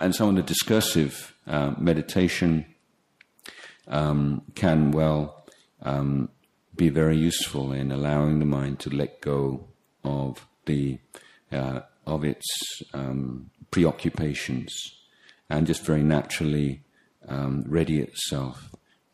and 0.00 0.14
some 0.14 0.30
of 0.30 0.36
the 0.36 0.42
discursive 0.42 1.34
uh, 1.46 1.74
meditation 1.76 2.64
um, 3.86 4.40
can 4.54 4.92
well 4.92 5.46
um, 5.82 6.30
be 6.74 6.88
very 6.88 7.18
useful 7.18 7.70
in 7.70 7.92
allowing 7.92 8.38
the 8.38 8.46
mind 8.46 8.78
to 8.80 8.88
let 8.88 9.20
go 9.20 9.68
of 10.04 10.46
the 10.66 10.98
uh, 11.52 11.80
of 12.06 12.24
its 12.24 12.44
um, 12.92 13.50
preoccupations 13.70 14.72
and 15.48 15.66
just 15.66 15.84
very 15.84 16.02
naturally 16.02 16.82
um, 17.28 17.64
ready 17.66 18.00
itself 18.00 18.70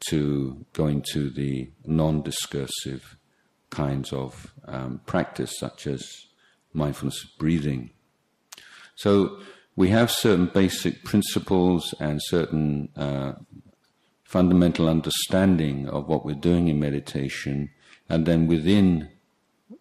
to 0.09 0.65
go 0.73 0.87
into 0.87 1.31
the 1.31 1.71
non-discursive 1.85 3.17
kinds 3.71 4.13
of 4.13 4.53
um, 4.67 5.01
practice, 5.07 5.59
such 5.59 5.87
as 5.87 6.27
mindfulness 6.73 7.25
breathing. 7.39 7.91
So 8.97 9.39
we 9.77 9.89
have 9.89 10.11
certain 10.11 10.47
basic 10.47 11.05
principles 11.05 11.95
and 12.01 12.21
certain 12.23 12.89
uh, 12.97 13.33
fundamental 14.25 14.89
understanding 14.89 15.89
of 15.89 16.09
what 16.09 16.25
we're 16.25 16.35
doing 16.35 16.69
in 16.69 16.81
meditation, 16.81 17.71
and 18.09 18.27
then 18.27 18.47
within 18.47 19.11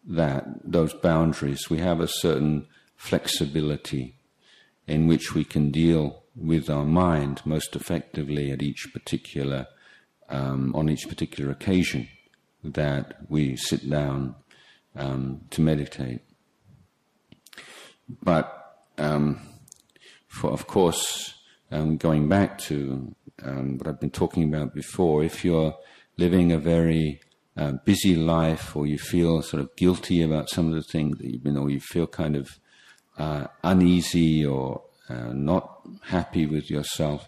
that, 0.10 0.46
those 0.64 0.94
boundaries, 0.94 1.70
we 1.70 1.78
have 1.78 2.02
a 2.02 2.08
certain 2.08 2.66
flexibility 2.98 4.16
in 4.88 5.08
which 5.08 5.36
we 5.36 5.46
can 5.46 5.70
deal 5.70 6.24
with 6.36 6.70
our 6.70 6.84
mind 6.84 7.42
most 7.46 7.76
effectively 7.76 8.52
at 8.52 8.64
each 8.64 8.90
particular, 8.92 9.68
um, 10.30 10.76
on 10.76 10.90
each 10.90 11.08
particular 11.08 11.52
occasion 11.52 12.08
that 12.64 13.18
we 13.30 13.56
sit 13.56 13.88
down 13.90 14.36
um, 14.96 15.42
to 15.52 15.62
meditate. 15.62 16.22
But 18.24 18.84
um, 18.98 19.40
for, 20.28 20.50
of 20.50 20.66
course, 20.66 21.36
um, 21.72 21.98
going 21.98 22.28
back 22.28 22.58
to 22.60 23.16
um, 23.44 23.78
what 23.78 23.88
I've 23.88 24.00
been 24.00 24.10
talking 24.10 24.44
about 24.44 24.74
before, 24.74 25.24
if 25.24 25.46
you're 25.46 25.78
living 26.18 26.52
a 26.52 26.58
very 26.58 27.22
uh, 27.58 27.74
busy 27.86 28.16
life 28.16 28.76
or 28.76 28.88
you 28.88 28.98
feel 28.98 29.42
sort 29.42 29.62
of 29.62 29.76
guilty 29.76 30.22
about 30.22 30.50
some 30.50 30.68
of 30.68 30.74
the 30.74 30.84
things 30.84 31.18
that 31.18 31.30
you've 31.30 31.44
been, 31.44 31.58
or 31.58 31.70
you 31.70 31.80
feel 31.80 32.08
kind 32.08 32.36
of 32.36 32.60
uh, 33.18 33.48
uneasy 33.64 34.46
or 34.46 34.82
uh, 35.10 35.34
not 35.34 35.82
happy 36.04 36.46
with 36.46 36.70
yourself, 36.70 37.28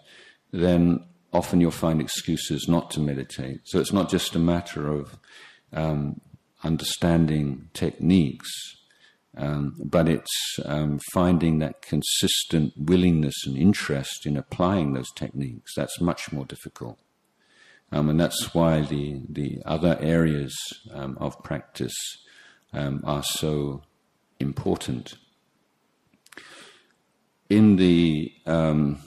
then 0.51 1.03
often 1.34 1.61
you'll 1.61 1.72
find 1.72 2.01
excuses 2.01 2.67
not 2.67 2.91
to 2.91 2.99
meditate. 2.99 3.61
So 3.65 3.80
it's 3.80 3.93
not 3.93 4.09
just 4.09 4.36
a 4.36 4.39
matter 4.39 4.88
of 4.88 5.17
um, 5.74 6.22
understanding 6.63 7.69
techniques, 7.74 8.49
um, 9.38 9.76
but 9.84 10.09
it's 10.09 10.59
um, 10.65 10.99
finding 11.13 11.59
that 11.59 11.82
consistent 11.82 12.74
willingness 12.78 13.45
and 13.45 13.57
interest 13.57 14.26
in 14.26 14.36
applying 14.38 14.93
those 14.93 15.11
techniques. 15.15 15.74
That's 15.76 16.01
much 16.01 16.32
more 16.32 16.45
difficult. 16.45 16.99
Um, 17.92 18.10
and 18.10 18.20
that's 18.20 18.54
why 18.54 18.82
the, 18.82 19.22
the 19.28 19.62
other 19.66 19.98
areas 20.00 20.56
um, 20.94 21.18
of 21.20 21.42
practice 21.44 21.96
um, 22.74 23.02
are 23.04 23.24
so 23.24 23.84
important. 24.39 25.16
In 27.50 27.76
the, 27.76 28.34
um, 28.46 29.00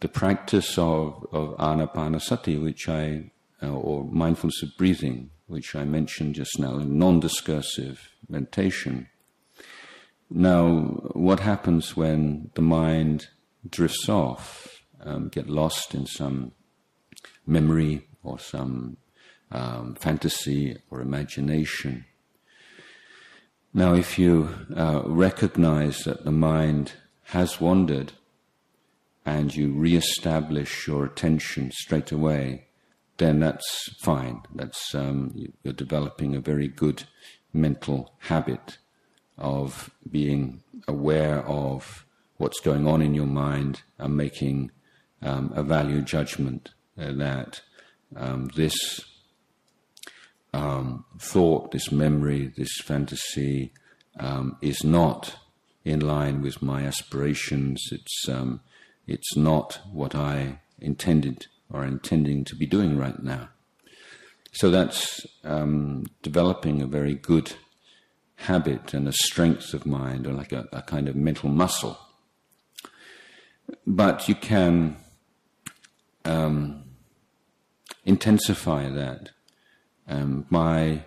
the 0.00 0.08
practice 0.08 0.76
of, 0.76 1.26
of 1.32 1.56
anapanasati, 1.56 2.62
which 2.62 2.88
I, 2.88 3.30
uh, 3.62 3.70
or 3.70 4.04
mindfulness 4.04 4.62
of 4.62 4.76
breathing, 4.76 5.30
which 5.46 5.74
I 5.74 5.84
mentioned 5.84 6.34
just 6.34 6.58
now, 6.58 6.76
non 6.78 7.20
discursive 7.20 8.10
meditation, 8.28 9.08
now, 10.28 10.80
what 11.12 11.40
happens 11.40 11.96
when 11.96 12.50
the 12.54 12.62
mind 12.62 13.28
drifts 13.68 14.08
off, 14.08 14.82
um, 15.00 15.28
get 15.28 15.48
lost 15.48 15.94
in 15.94 16.06
some 16.06 16.52
memory 17.46 18.06
or 18.22 18.38
some 18.38 18.96
um, 19.50 19.94
fantasy 19.94 20.76
or 20.90 21.00
imagination? 21.00 22.04
Now, 23.72 23.94
if 23.94 24.18
you 24.18 24.48
uh, 24.74 25.02
recognize 25.04 25.98
that 26.04 26.24
the 26.24 26.32
mind 26.32 26.92
has 27.24 27.60
wandered 27.60 28.12
and 29.26 29.54
you 29.54 29.72
re-establish 29.72 30.86
your 30.86 31.04
attention 31.04 31.70
straight 31.72 32.12
away, 32.12 32.66
then 33.18 33.40
that's 33.40 33.90
fine. 34.00 34.42
That's 34.54 34.94
um, 34.94 35.34
you're 35.62 35.74
developing 35.74 36.34
a 36.34 36.40
very 36.40 36.68
good 36.68 37.04
mental 37.52 38.12
habit 38.20 38.78
of 39.36 39.90
being 40.10 40.62
aware 40.86 41.46
of 41.46 42.06
what's 42.36 42.60
going 42.60 42.86
on 42.86 43.02
in 43.02 43.14
your 43.14 43.26
mind 43.26 43.82
and 43.98 44.16
making 44.16 44.70
um, 45.22 45.52
a 45.54 45.62
value 45.62 46.02
judgment 46.02 46.70
that 46.96 47.60
um, 48.14 48.48
this 48.56 49.00
um, 50.52 51.04
thought, 51.18 51.72
this 51.72 51.92
memory, 51.92 52.52
this 52.56 52.80
fantasy 52.82 53.72
um, 54.18 54.56
is 54.62 54.82
not 54.82 55.36
in 55.84 56.00
line 56.00 56.42
with 56.42 56.62
my 56.62 56.82
aspirations. 56.82 57.82
It's 57.92 58.28
um, 58.28 58.60
it's 59.06 59.36
not 59.36 59.80
what 59.92 60.14
I 60.14 60.60
intended 60.80 61.46
or 61.70 61.84
intending 61.84 62.44
to 62.44 62.56
be 62.56 62.66
doing 62.66 62.96
right 62.96 63.22
now. 63.22 63.48
So 64.52 64.70
that's 64.70 65.26
um, 65.44 66.06
developing 66.22 66.80
a 66.80 66.86
very 66.86 67.14
good 67.14 67.52
habit 68.36 68.94
and 68.94 69.06
a 69.06 69.12
strength 69.12 69.74
of 69.74 69.86
mind, 69.86 70.26
or 70.26 70.32
like 70.32 70.52
a, 70.52 70.66
a 70.72 70.82
kind 70.82 71.08
of 71.08 71.16
mental 71.16 71.50
muscle. 71.50 71.98
But 73.86 74.28
you 74.28 74.34
can 74.34 74.96
um, 76.24 76.85
intensify 78.06 78.88
that 78.88 79.30
um, 80.08 80.46
by 80.50 81.04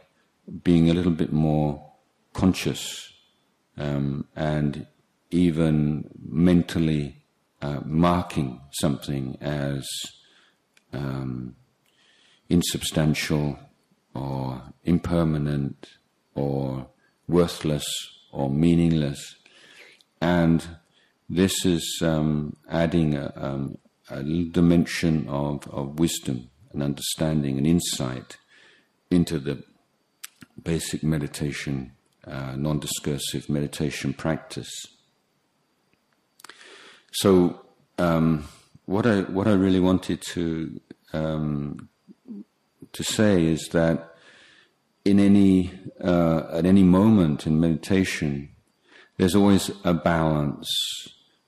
being 0.63 0.89
a 0.89 0.93
little 0.93 1.11
bit 1.11 1.31
more 1.31 1.91
conscious 2.33 3.13
um, 3.77 4.27
and 4.35 4.85
even 5.31 6.09
mentally 6.21 7.23
uh, 7.61 7.79
marking 7.85 8.59
something 8.71 9.37
as 9.41 9.87
um, 10.91 11.55
insubstantial 12.49 13.57
or 14.13 14.61
impermanent 14.83 15.87
or 16.35 16.87
worthless 17.27 17.85
or 18.31 18.49
meaningless. 18.49 19.35
And 20.19 20.65
this 21.29 21.65
is 21.65 21.99
um, 22.01 22.57
adding 22.69 23.15
a, 23.15 23.31
um, 23.35 23.77
a 24.09 24.23
dimension 24.23 25.29
of, 25.29 25.67
of 25.69 25.99
wisdom 25.99 26.48
and 26.71 26.83
understanding 26.83 27.57
and 27.57 27.67
insight 27.67 28.37
into 29.09 29.39
the 29.39 29.63
basic 30.61 31.03
meditation, 31.03 31.93
uh, 32.27 32.55
non 32.55 32.79
discursive 32.79 33.49
meditation 33.49 34.13
practice. 34.13 34.71
So, 37.11 37.65
um, 37.97 38.47
what 38.85 39.05
I 39.05 39.21
what 39.21 39.47
I 39.47 39.53
really 39.53 39.79
wanted 39.79 40.21
to 40.33 40.79
um, 41.13 41.89
to 42.93 43.03
say 43.03 43.45
is 43.45 43.69
that 43.69 44.15
in 45.05 45.19
any 45.19 45.71
uh, 46.03 46.43
at 46.51 46.65
any 46.65 46.83
moment 46.83 47.47
in 47.47 47.59
meditation, 47.59 48.49
there's 49.17 49.35
always 49.35 49.71
a 49.83 49.93
balance 49.93 50.69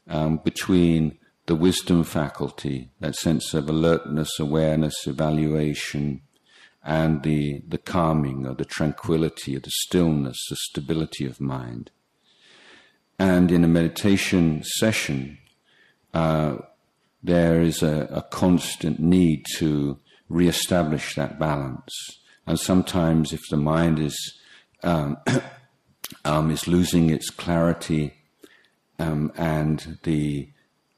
um, 0.08 0.38
between 0.38 1.18
the 1.46 1.56
wisdom 1.56 2.04
faculty, 2.04 2.92
that 3.00 3.16
sense 3.16 3.54
of 3.54 3.68
alertness, 3.68 4.40
awareness, 4.40 5.08
evaluation, 5.08 6.22
and 6.84 7.24
the 7.24 7.62
the 7.68 7.78
calming 7.78 8.46
or 8.48 8.56
the 8.56 8.66
tranquility 8.66 9.56
or 9.56 9.60
the 9.60 9.72
stillness, 9.72 10.38
the 10.50 10.56
stability 10.56 11.26
of 11.26 11.40
mind. 11.40 11.92
And 13.20 13.52
in 13.52 13.64
a 13.64 13.68
meditation 13.68 14.64
session, 14.64 15.38
uh, 16.14 16.58
there 17.22 17.62
is 17.62 17.84
a, 17.84 18.08
a 18.12 18.22
constant 18.24 19.00
need 19.00 19.46
to 19.58 20.00
re-establish 20.28 21.14
that 21.16 21.38
balance 21.38 21.94
And 22.48 22.60
sometimes, 22.60 23.34
if 23.34 23.42
the 23.50 23.58
mind 23.58 24.00
is 24.00 24.40
um, 24.84 25.18
um, 26.26 26.52
is 26.52 26.68
losing 26.68 27.10
its 27.10 27.30
clarity 27.30 28.14
um, 29.00 29.32
and 29.38 30.00
the 30.04 30.50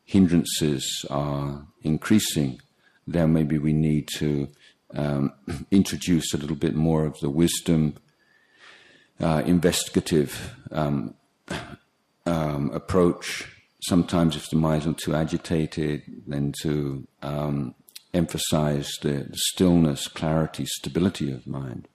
hindrances 0.05 1.05
are 1.09 1.65
increasing, 1.81 2.59
then 3.07 3.33
maybe 3.33 3.57
we 3.57 3.73
need 3.73 4.07
to 4.17 4.47
um, 4.93 5.33
introduce 5.71 6.33
a 6.33 6.37
little 6.37 6.55
bit 6.55 6.75
more 6.75 7.05
of 7.05 7.19
the 7.19 7.29
wisdom, 7.29 7.95
uh, 9.19 9.43
investigative 9.45 10.55
um, 10.71 11.13
um, 12.25 12.71
approach. 12.71 13.49
Sometimes, 13.83 14.35
if 14.35 14.49
the 14.49 14.55
mind 14.55 14.85
is 14.85 14.95
too 15.03 15.13
agitated, 15.13 16.03
then 16.25 16.53
to 16.61 17.05
um, 17.21 17.75
emphasize 18.13 18.89
the 19.01 19.29
stillness, 19.33 20.07
clarity, 20.07 20.65
stability 20.65 21.31
of 21.31 21.45
mind. 21.45 21.87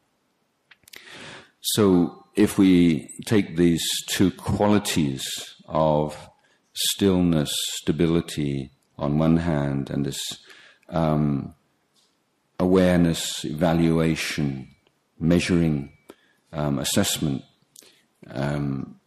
So, 1.60 2.24
if 2.34 2.58
we 2.58 3.10
take 3.26 3.56
these 3.56 3.82
two 4.10 4.30
qualities 4.30 5.24
of 5.66 6.27
stillness, 6.78 7.52
stability 7.80 8.70
on 8.98 9.18
one 9.18 9.38
hand, 9.38 9.90
and 9.90 10.04
this 10.04 10.20
um, 10.88 11.54
awareness, 12.58 13.44
evaluation, 13.44 14.68
measuring, 15.18 15.92
um, 16.52 16.78
assessment 16.78 17.42
um, 18.30 18.98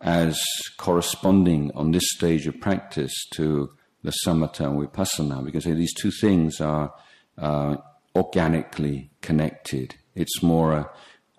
as 0.00 0.38
corresponding 0.76 1.70
on 1.74 1.92
this 1.92 2.04
stage 2.12 2.46
of 2.46 2.60
practice 2.60 3.12
to 3.34 3.70
the 4.02 4.12
samatha 4.24 4.66
and 4.66 4.78
vipassana, 4.78 5.42
because 5.44 5.64
these 5.64 5.94
two 5.94 6.10
things 6.10 6.60
are 6.60 6.92
uh, 7.38 7.76
organically 8.14 9.10
connected. 9.22 9.94
It's 10.14 10.42
more 10.42 10.72
a, 10.74 10.90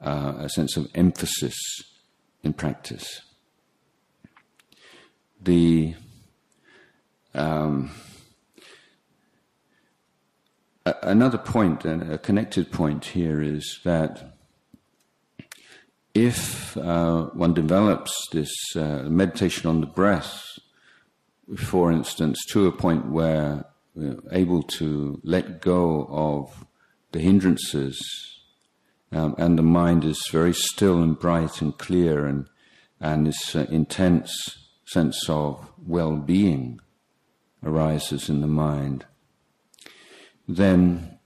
uh, 0.01 0.33
a 0.39 0.49
sense 0.49 0.77
of 0.77 0.87
emphasis 0.95 1.55
in 2.43 2.53
practice. 2.53 3.21
The 5.41 5.95
um, 7.33 7.91
another 10.85 11.37
point, 11.37 11.85
a 11.85 12.17
connected 12.17 12.71
point 12.71 13.05
here, 13.05 13.41
is 13.41 13.79
that 13.83 14.35
if 16.13 16.77
uh, 16.77 17.25
one 17.33 17.53
develops 17.53 18.13
this 18.31 18.51
uh, 18.75 19.03
meditation 19.03 19.69
on 19.69 19.81
the 19.81 19.87
breath, 19.87 20.57
for 21.57 21.91
instance, 21.91 22.43
to 22.51 22.67
a 22.67 22.71
point 22.71 23.07
where 23.07 23.65
we're 23.93 24.19
able 24.31 24.63
to 24.63 25.19
let 25.23 25.61
go 25.61 26.07
of 26.09 26.65
the 27.11 27.19
hindrances, 27.19 27.99
um, 29.11 29.35
and 29.37 29.57
the 29.57 29.63
mind 29.63 30.03
is 30.05 30.21
very 30.31 30.53
still 30.53 31.01
and 31.01 31.19
bright 31.19 31.61
and 31.61 31.77
clear, 31.77 32.25
and 32.25 32.47
and 32.99 33.27
this 33.27 33.55
uh, 33.55 33.65
intense 33.69 34.64
sense 34.85 35.29
of 35.29 35.71
well-being 35.85 36.79
arises 37.63 38.29
in 38.29 38.41
the 38.41 38.47
mind 38.47 39.05
then 40.47 41.17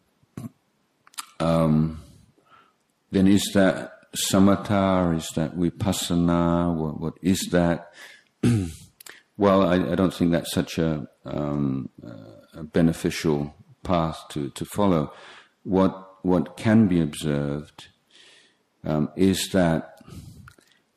um, 1.40 2.02
then 3.12 3.28
is 3.28 3.50
that 3.54 3.94
samatha? 4.16 5.18
Is 5.18 5.30
that 5.36 5.58
vipassana? 5.58 6.74
What, 6.76 7.00
what 7.00 7.14
is 7.22 7.48
that? 7.52 7.94
well, 9.38 9.64
I, 9.64 9.92
I, 9.92 9.96
don't 9.96 10.14
think 10.14 10.32
that's 10.32 10.52
such 10.52 10.78
a, 10.78 11.08
um, 11.26 11.90
a, 12.54 12.64
beneficial 12.64 13.54
path 13.84 14.20
to, 14.30 14.50
to 14.50 14.66
follow. 14.66 15.14
What 15.64 16.08
what 16.24 16.58
can 16.58 16.88
be 16.88 17.00
observed 17.02 17.88
um, 18.84 19.10
is 19.16 19.50
that 19.54 19.99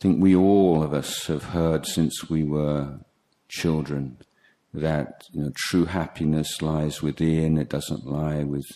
think 0.02 0.20
we 0.20 0.34
all 0.34 0.82
of 0.82 0.92
us 0.92 1.28
have 1.28 1.44
heard 1.44 1.86
since 1.86 2.28
we 2.28 2.42
were 2.42 2.98
children 3.48 4.18
that 4.74 5.22
you 5.30 5.42
know, 5.42 5.52
true 5.54 5.84
happiness 5.84 6.60
lies 6.60 7.00
within, 7.00 7.56
it 7.56 7.68
doesn't 7.68 8.04
lie 8.04 8.42
with 8.42 8.66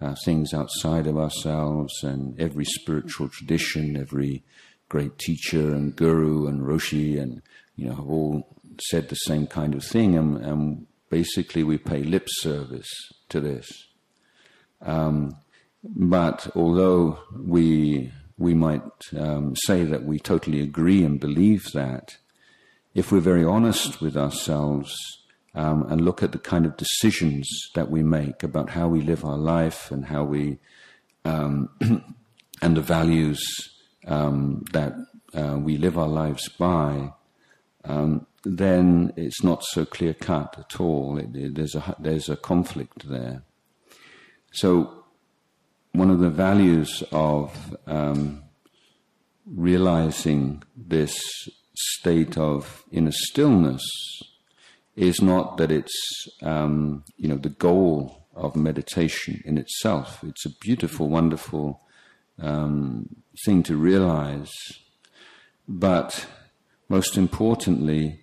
uh, 0.00 0.14
things 0.24 0.54
outside 0.54 1.06
of 1.06 1.18
ourselves, 1.18 2.02
and 2.02 2.40
every 2.40 2.64
spiritual 2.64 3.28
tradition, 3.28 3.98
every 3.98 4.44
great 4.88 5.18
teacher 5.18 5.74
and 5.74 5.94
guru 5.94 6.46
and 6.46 6.62
roshi, 6.62 7.20
and 7.20 7.42
you 7.76 7.88
know, 7.88 7.94
have 7.94 8.08
all 8.08 8.56
said 8.80 9.10
the 9.10 9.14
same 9.16 9.46
kind 9.46 9.74
of 9.74 9.84
thing, 9.84 10.16
and, 10.16 10.38
and 10.38 10.86
basically 11.10 11.62
we 11.62 11.76
pay 11.76 12.02
lip 12.02 12.28
service 12.28 12.90
to 13.28 13.40
this. 13.40 13.70
Um, 14.80 15.36
but 15.84 16.48
although 16.56 17.18
we 17.38 18.10
we 18.42 18.54
might 18.54 18.82
um, 19.16 19.54
say 19.56 19.84
that 19.84 20.04
we 20.04 20.18
totally 20.18 20.60
agree 20.60 21.04
and 21.04 21.20
believe 21.20 21.62
that, 21.72 22.16
if 22.94 23.10
we're 23.10 23.20
very 23.20 23.44
honest 23.44 24.00
with 24.00 24.16
ourselves, 24.16 24.94
um, 25.54 25.86
and 25.88 26.00
look 26.00 26.22
at 26.22 26.32
the 26.32 26.38
kind 26.38 26.66
of 26.66 26.76
decisions 26.76 27.48
that 27.74 27.90
we 27.90 28.02
make 28.02 28.42
about 28.42 28.70
how 28.70 28.88
we 28.88 29.00
live 29.00 29.24
our 29.24 29.36
life 29.36 29.90
and 29.90 30.06
how 30.06 30.24
we 30.24 30.58
um, 31.24 31.68
and 32.62 32.76
the 32.76 32.82
values 32.82 33.40
um, 34.06 34.64
that 34.72 34.94
uh, 35.34 35.58
we 35.58 35.76
live 35.76 35.96
our 35.96 36.08
lives 36.08 36.48
by, 36.48 37.12
um, 37.84 38.26
then 38.44 39.12
it's 39.16 39.44
not 39.44 39.62
so 39.62 39.84
clear 39.84 40.14
cut 40.14 40.56
at 40.58 40.80
all. 40.80 41.18
It, 41.18 41.36
it, 41.36 41.54
there's 41.54 41.74
a 41.74 41.96
there's 41.98 42.28
a 42.28 42.36
conflict 42.36 43.08
there. 43.08 43.42
So 44.52 45.01
one 45.92 46.10
of 46.10 46.20
the 46.20 46.30
values 46.30 47.02
of 47.12 47.76
um, 47.86 48.42
realizing 49.46 50.62
this 50.76 51.20
state 51.74 52.38
of 52.38 52.84
inner 52.90 53.12
stillness 53.12 53.82
is 54.96 55.20
not 55.20 55.56
that 55.56 55.70
it's 55.70 56.28
um, 56.42 57.04
you 57.16 57.28
know 57.28 57.36
the 57.36 57.48
goal 57.48 58.26
of 58.34 58.56
meditation 58.56 59.42
in 59.44 59.58
itself. 59.58 60.24
It's 60.24 60.46
a 60.46 60.56
beautiful, 60.60 61.08
wonderful 61.08 61.82
um, 62.40 63.08
thing 63.44 63.62
to 63.64 63.76
realize, 63.76 64.52
but 65.68 66.26
most 66.88 67.16
importantly, 67.16 68.20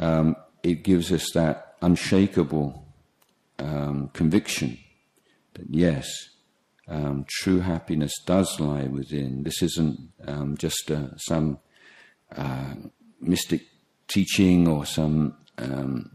um, 0.00 0.36
it 0.62 0.82
gives 0.82 1.12
us 1.12 1.30
that 1.34 1.76
unshakable 1.80 2.84
um, 3.58 4.10
conviction 4.12 4.78
that 5.54 5.66
yes, 5.70 6.06
um, 6.88 7.24
true 7.28 7.60
happiness 7.60 8.12
does 8.24 8.60
lie 8.60 8.84
within. 8.84 9.42
This 9.42 9.62
isn't 9.62 9.98
um, 10.26 10.56
just 10.56 10.90
uh, 10.90 11.16
some 11.16 11.58
uh, 12.34 12.74
mystic 13.20 13.62
teaching 14.08 14.68
or 14.68 14.86
some 14.86 15.36
um, 15.58 16.10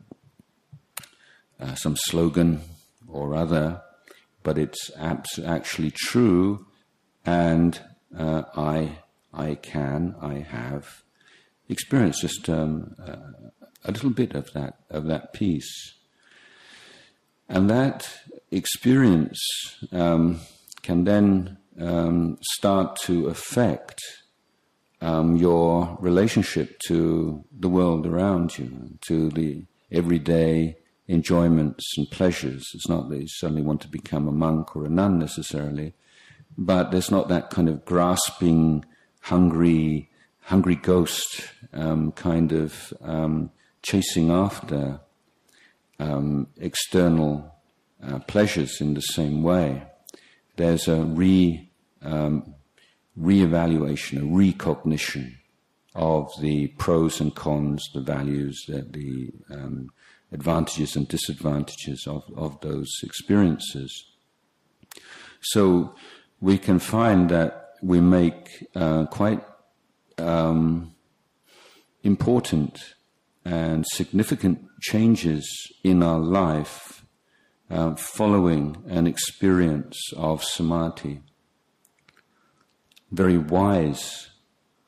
uh, 1.60 1.76
some 1.76 1.96
slogan 1.96 2.62
or 3.08 3.36
other, 3.36 3.82
but 4.44 4.58
it's 4.58 4.90
abs- 4.98 5.40
actually 5.40 5.92
true, 5.92 6.66
and 7.26 7.80
uh, 8.18 8.44
I 8.56 9.00
I 9.34 9.56
can 9.56 10.16
I 10.22 10.36
have 10.36 11.04
experienced 11.70 12.22
just 12.22 12.50
um, 12.50 12.96
uh, 13.00 13.50
a 13.84 13.92
little 13.92 14.10
bit 14.10 14.34
of 14.36 14.52
that 14.54 14.80
of 14.90 15.06
that 15.06 15.34
peace, 15.34 15.96
and 17.50 17.70
that 17.70 18.10
experience 18.52 19.40
um, 19.92 20.40
can 20.82 21.04
then 21.04 21.58
um, 21.80 22.38
start 22.42 22.96
to 23.04 23.28
affect 23.28 24.00
um, 25.02 25.36
your 25.36 25.98
relationship 26.00 26.80
to 26.88 27.44
the 27.52 27.70
world 27.70 28.06
around 28.06 28.58
you, 28.58 28.98
to 29.08 29.30
the 29.30 29.66
everyday 29.92 30.78
enjoyments 31.08 31.98
and 31.98 32.10
pleasures. 32.12 32.64
It's 32.74 32.88
not 32.88 33.10
that 33.10 33.20
you 33.20 33.28
suddenly 33.28 33.64
want 33.64 33.82
to 33.82 33.88
become 33.88 34.28
a 34.28 34.32
monk 34.32 34.76
or 34.76 34.86
a 34.86 34.90
nun 34.90 35.20
necessarily, 35.20 35.94
but 36.58 36.92
there's 36.92 37.12
not 37.12 37.28
that 37.30 37.50
kind 37.50 37.68
of 37.68 37.84
grasping, 37.86 38.86
hungry, 39.22 40.10
hungry 40.42 40.76
ghost 40.76 41.44
um, 41.74 42.12
kind 42.12 42.52
of 42.52 42.94
um, 43.02 43.52
chasing 43.82 44.30
after 44.30 45.00
um, 46.00 46.48
external 46.58 47.56
uh, 48.04 48.20
pleasures 48.20 48.82
in 48.82 48.94
the 48.94 49.02
same 49.02 49.44
way. 49.44 49.84
There's 50.56 50.88
a 50.88 51.04
re 51.04 51.70
um, 52.02 52.56
re-evaluation, 53.16 54.20
a 54.20 54.26
recognition 54.26 55.38
of 55.94 56.32
the 56.40 56.68
pros 56.68 57.20
and 57.20 57.36
cons, 57.36 57.84
the 57.94 58.00
values, 58.00 58.64
the, 58.68 58.82
the 58.82 59.32
um, 59.54 59.90
advantages 60.32 60.96
and 60.96 61.08
disadvantages 61.08 62.06
of, 62.08 62.24
of 62.36 62.60
those 62.62 62.90
experiences. 63.04 64.06
So 65.42 65.96
we 66.40 66.58
can 66.58 66.80
find 66.80 67.30
that 67.30 67.74
we 67.82 68.00
make 68.00 68.68
uh, 68.76 69.06
quite 69.08 69.44
um, 70.18 70.96
important 72.04 72.94
and 73.44 73.86
significant 73.86 74.64
changes 74.82 75.46
in 75.84 76.02
our 76.04 76.20
life 76.20 77.01
uh, 77.72 77.96
following 77.96 78.78
an 78.88 79.08
experience 79.08 79.98
of 80.18 80.44
samadhi 80.44 81.22
very 83.12 83.38
wise 83.38 84.30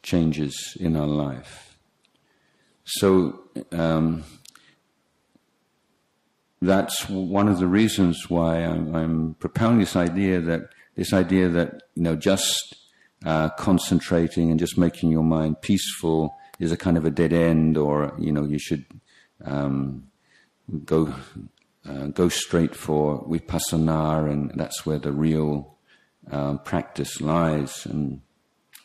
changes 0.02 0.78
in 0.80 0.96
our 0.96 1.08
life. 1.08 1.78
So 2.86 3.42
um, 3.72 4.24
that's 6.62 7.08
one 7.10 7.48
of 7.48 7.60
the 7.60 7.68
reasons 7.68 8.30
why 8.30 8.58
I'm, 8.58 8.96
I'm, 8.96 9.36
propounding 9.36 9.80
this 9.80 9.96
idea 9.96 10.40
that 10.42 10.70
this 10.96 11.14
idea 11.14 11.50
that 11.50 11.84
you 11.96 12.04
know 12.04 12.16
just 12.16 12.76
uh, 13.26 13.50
concentrating 13.50 14.52
and 14.52 14.60
just 14.60 14.78
making 14.78 15.12
your 15.12 15.24
mind 15.24 15.62
peaceful 15.62 16.36
is 16.60 16.72
a 16.72 16.78
kind 16.78 16.98
of 16.98 17.06
a 17.06 17.12
dead 17.12 17.34
end, 17.34 17.78
or 17.78 18.14
you 18.20 18.32
know 18.32 18.46
you 18.46 18.60
should 18.60 18.86
um, 19.44 20.08
go 20.86 21.14
uh, 21.88 22.08
go 22.08 22.30
straight 22.30 22.76
for 22.76 23.26
vipassana, 23.28 24.32
and 24.32 24.52
that's 24.56 24.86
where 24.86 25.00
the 25.00 25.12
real 25.12 25.78
um, 26.32 26.60
practice 26.60 27.20
lies, 27.22 27.86
and 27.86 28.22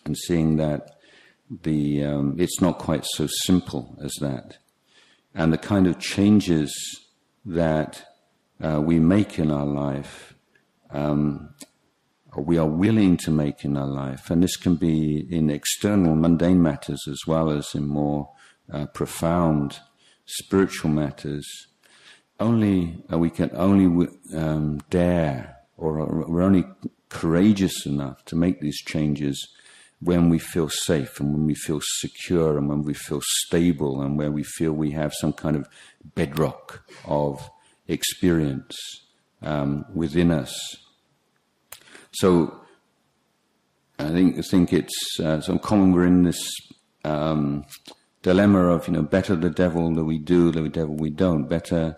and 0.05 0.17
seeing 0.17 0.57
that 0.57 0.97
the 1.63 2.05
um, 2.05 2.37
it's 2.39 2.61
not 2.61 2.79
quite 2.79 3.05
so 3.05 3.29
simple 3.45 3.97
as 4.03 4.13
that, 4.21 4.59
and 5.35 5.53
the 5.53 5.59
kind 5.59 5.87
of 5.87 5.99
changes 5.99 6.73
that 7.45 8.05
uh, 8.63 8.81
we 8.85 8.99
make 8.99 9.39
in 9.39 9.51
our 9.51 9.67
life, 9.67 10.35
um, 10.91 11.55
we 12.37 12.59
are 12.59 12.67
willing 12.67 13.17
to 13.17 13.31
make 13.31 13.65
in 13.65 13.77
our 13.77 13.87
life, 13.87 14.31
and 14.31 14.43
this 14.43 14.57
can 14.57 14.75
be 14.75 15.27
in 15.31 15.51
external 15.51 16.17
mundane 16.17 16.61
matters 16.61 17.07
as 17.09 17.21
well 17.27 17.51
as 17.51 17.75
in 17.75 17.87
more 17.87 18.31
uh, 18.73 18.87
profound 18.87 19.79
spiritual 20.27 20.91
matters 20.91 21.69
only 22.41 23.03
uh, 23.13 23.19
we 23.19 23.31
can 23.31 23.51
only 23.55 24.09
um, 24.35 24.81
dare 24.91 25.57
or 25.77 26.25
we're 26.27 26.43
only 26.43 26.65
courageous 27.09 27.87
enough 27.87 28.25
to 28.27 28.37
make 28.37 28.61
these 28.61 28.81
changes 28.83 29.49
when 30.01 30.29
we 30.29 30.39
feel 30.39 30.69
safe 30.69 31.19
and 31.19 31.33
when 31.33 31.47
we 31.47 31.55
feel 31.55 31.81
secure 31.83 32.57
and 32.57 32.69
when 32.69 32.83
we 32.83 32.95
feel 32.95 33.21
stable 33.23 34.01
and 34.01 34.17
where 34.17 34.31
we 34.31 34.45
feel 34.45 34.73
we 34.73 34.93
have 34.93 35.13
some 35.15 35.33
kind 35.33 35.57
of 35.57 35.69
bedrock 36.15 36.89
of 37.05 37.51
experience 37.89 38.77
um, 39.43 39.85
within 39.95 40.31
us. 40.31 40.77
So 42.13 42.61
I 43.99 44.09
think 44.11 44.39
I 44.39 44.43
think 44.43 44.73
it's 44.73 45.21
uh, 45.21 45.41
so 45.41 45.59
common. 45.59 45.93
We're 45.93 46.07
in 46.07 46.23
this 46.23 46.53
um, 47.05 47.65
dilemma 48.23 48.69
of 48.69 48.87
you 48.87 48.95
know 48.95 49.03
better 49.03 49.35
the 49.35 49.51
devil 49.51 49.93
that 49.95 50.05
we 50.05 50.19
do, 50.19 50.53
the 50.53 50.69
devil 50.69 50.95
we 50.95 51.11
don't. 51.11 51.49
Better 51.49 51.97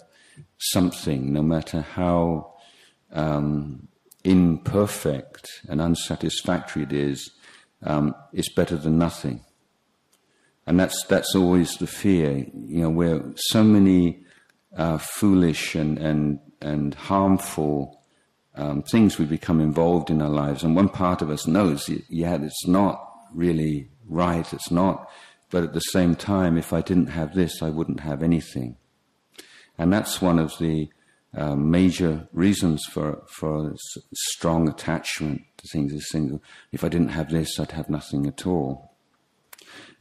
something, 0.58 1.32
no 1.32 1.42
matter 1.42 1.80
how 1.80 2.54
um, 3.12 3.88
imperfect 4.24 5.62
and 5.68 5.80
unsatisfactory 5.80 6.82
it 6.82 6.92
is, 6.92 7.30
um, 7.82 8.14
it's 8.32 8.52
better 8.52 8.76
than 8.76 8.98
nothing. 8.98 9.44
And 10.66 10.78
that's 10.78 11.04
that's 11.04 11.34
always 11.34 11.76
the 11.76 11.86
fear, 11.86 12.46
you 12.54 12.82
know, 12.82 12.90
where 12.90 13.22
so 13.34 13.64
many 13.64 14.24
uh, 14.76 14.98
foolish 14.98 15.74
and 15.74 15.98
and 15.98 16.38
and 16.60 16.94
harmful 16.94 18.02
um, 18.54 18.82
things 18.82 19.18
we 19.18 19.24
become 19.24 19.60
involved 19.60 20.10
in 20.10 20.20
our 20.20 20.28
lives, 20.28 20.62
and 20.62 20.76
one 20.76 20.88
part 20.88 21.22
of 21.22 21.30
us 21.30 21.46
knows, 21.46 21.88
yeah, 22.08 22.36
it's 22.40 22.66
not 22.66 23.10
really 23.32 23.88
right, 24.06 24.52
it's 24.52 24.70
not. 24.70 25.10
But 25.50 25.64
at 25.64 25.72
the 25.72 25.80
same 25.80 26.14
time, 26.14 26.56
if 26.56 26.72
I 26.72 26.80
didn't 26.80 27.08
have 27.08 27.34
this, 27.34 27.62
I 27.62 27.70
wouldn't 27.70 28.00
have 28.00 28.22
anything. 28.22 28.76
And 29.80 29.90
that's 29.90 30.20
one 30.20 30.38
of 30.38 30.58
the 30.58 30.90
uh, 31.34 31.56
major 31.56 32.28
reasons 32.34 32.84
for, 32.84 33.22
for 33.28 33.74
strong 34.14 34.68
attachment 34.68 35.40
to 35.56 35.66
things 35.68 35.94
is 35.94 36.10
single. 36.10 36.42
If 36.70 36.84
I 36.84 36.90
didn't 36.90 37.08
have 37.08 37.30
this, 37.30 37.58
I'd 37.58 37.70
have 37.70 37.88
nothing 37.88 38.26
at 38.26 38.46
all. 38.46 38.92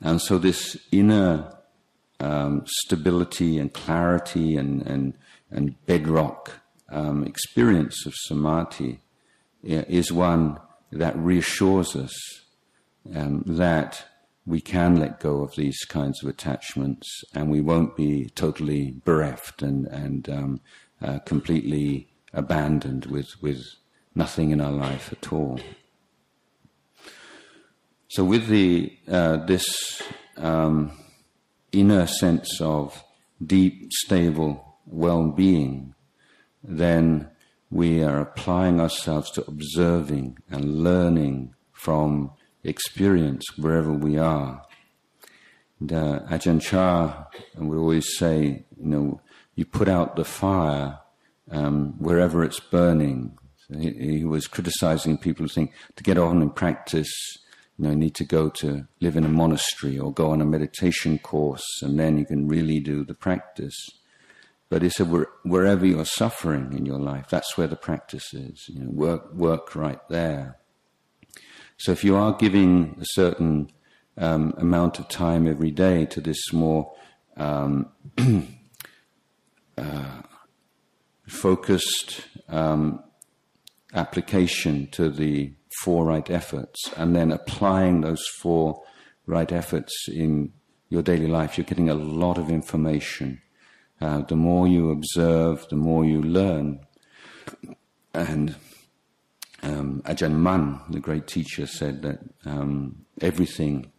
And 0.01 0.21
so 0.21 0.37
this 0.37 0.75
inner 0.91 1.55
um, 2.19 2.63
stability 2.65 3.57
and 3.57 3.73
clarity 3.73 4.57
and, 4.57 4.85
and, 4.85 5.13
and 5.49 5.85
bedrock 5.85 6.51
um, 6.89 7.23
experience 7.23 8.05
of 8.05 8.13
samadhi 8.15 8.99
is 9.63 10.11
one 10.11 10.57
that 10.91 11.15
reassures 11.17 11.95
us 11.95 12.41
um, 13.15 13.43
that 13.45 14.08
we 14.49 14.59
can 14.59 14.95
let 14.95 15.19
go 15.19 15.43
of 15.43 15.55
these 15.55 15.85
kinds 15.85 16.23
of 16.23 16.27
attachments 16.27 17.23
and 17.35 17.51
we 17.51 17.61
won't 17.61 17.95
be 17.95 18.29
totally 18.33 18.95
bereft 19.05 19.61
and, 19.61 19.85
and 19.85 20.27
um, 20.27 20.59
uh, 21.03 21.19
completely 21.19 22.09
abandoned 22.33 23.05
with, 23.05 23.29
with 23.43 23.63
nothing 24.15 24.49
in 24.49 24.59
our 24.59 24.71
life 24.71 25.13
at 25.13 25.31
all. 25.31 25.59
So, 28.07 28.23
with 28.23 28.47
the, 28.47 28.97
uh, 29.07 29.45
this 29.45 30.01
um, 30.35 30.93
inner 31.71 32.07
sense 32.07 32.59
of 32.59 33.03
deep, 33.45 33.93
stable 33.93 34.79
well 34.87 35.27
being, 35.27 35.93
then 36.63 37.29
we 37.69 38.03
are 38.03 38.19
applying 38.19 38.81
ourselves 38.81 39.29
to 39.31 39.45
observing 39.45 40.39
and 40.49 40.83
learning 40.83 41.53
from 41.71 42.31
experience 42.63 43.45
wherever 43.57 43.91
we 43.91 44.17
are. 44.17 44.63
And, 45.79 45.93
uh, 45.93 46.19
Ajahn 46.29 46.61
Chah 46.61 47.25
would 47.57 47.77
always 47.77 48.17
say, 48.17 48.65
you 48.77 48.85
know, 48.85 49.21
you 49.55 49.65
put 49.65 49.87
out 49.87 50.15
the 50.15 50.25
fire 50.25 50.99
um, 51.51 51.93
wherever 51.99 52.43
it's 52.43 52.59
burning. 52.59 53.37
So 53.67 53.77
he, 53.77 53.91
he, 53.93 54.23
was 54.23 54.47
criticizing 54.47 55.17
people 55.17 55.45
who 55.45 55.49
think 55.49 55.73
to 55.95 56.03
get 56.03 56.17
on 56.17 56.41
and 56.41 56.55
practice, 56.55 57.11
you 57.77 57.85
know, 57.85 57.91
you 57.91 57.95
need 57.95 58.15
to 58.15 58.23
go 58.23 58.49
to 58.49 58.87
live 58.99 59.15
in 59.15 59.23
a 59.23 59.29
monastery 59.29 59.97
or 59.97 60.13
go 60.13 60.31
on 60.31 60.41
a 60.41 60.45
meditation 60.45 61.19
course, 61.19 61.65
and 61.81 61.99
then 61.99 62.17
you 62.17 62.25
can 62.25 62.47
really 62.47 62.79
do 62.79 63.03
the 63.03 63.13
practice. 63.13 63.75
But 64.69 64.83
he 64.83 64.89
said, 64.89 65.07
wherever 65.43 65.85
you're 65.85 66.05
suffering 66.05 66.73
in 66.77 66.85
your 66.85 66.99
life, 66.99 67.27
that's 67.29 67.57
where 67.57 67.67
the 67.67 67.75
practice 67.75 68.33
is. 68.33 68.65
You 68.69 68.83
know, 68.83 68.91
work, 68.91 69.33
work 69.33 69.75
right 69.75 69.99
there. 70.09 70.59
So 71.79 71.93
if 71.93 72.03
you 72.03 72.17
are 72.17 72.33
giving 72.33 72.97
a 72.99 73.05
certain 73.05 73.71
um, 74.17 74.53
amount 74.57 74.99
of 74.99 75.07
time 75.07 75.47
every 75.47 75.71
day 75.71 76.05
to 76.07 76.19
this 76.19 76.51
more 76.51 76.93
um, 77.37 77.89
uh, 79.77 80.21
focused 81.25 82.21
um, 82.49 83.01
application 83.93 84.87
to 84.91 85.09
the 85.09 85.53
four 85.81 86.03
right 86.03 86.29
efforts, 86.29 86.91
and 86.97 87.15
then 87.15 87.31
applying 87.31 88.01
those 88.01 88.27
four 88.27 88.83
right 89.25 89.51
efforts 89.53 89.93
in 90.09 90.51
your 90.89 91.01
daily 91.01 91.27
life, 91.27 91.57
you're 91.57 91.63
getting 91.63 91.89
a 91.89 91.95
lot 91.95 92.37
of 92.37 92.49
information. 92.49 93.41
Uh, 94.01 94.21
the 94.23 94.35
more 94.35 94.67
you 94.67 94.91
observe, 94.91 95.65
the 95.69 95.77
more 95.77 96.03
you 96.03 96.21
learn. 96.21 96.81
And 98.13 98.55
Ajahn 100.03 100.33
Mun, 100.33 100.81
the 100.89 100.99
great 100.99 101.27
teacher, 101.27 101.65
said 101.65 102.01
that 102.01 102.19
um, 102.45 103.05
everything, 103.21 103.91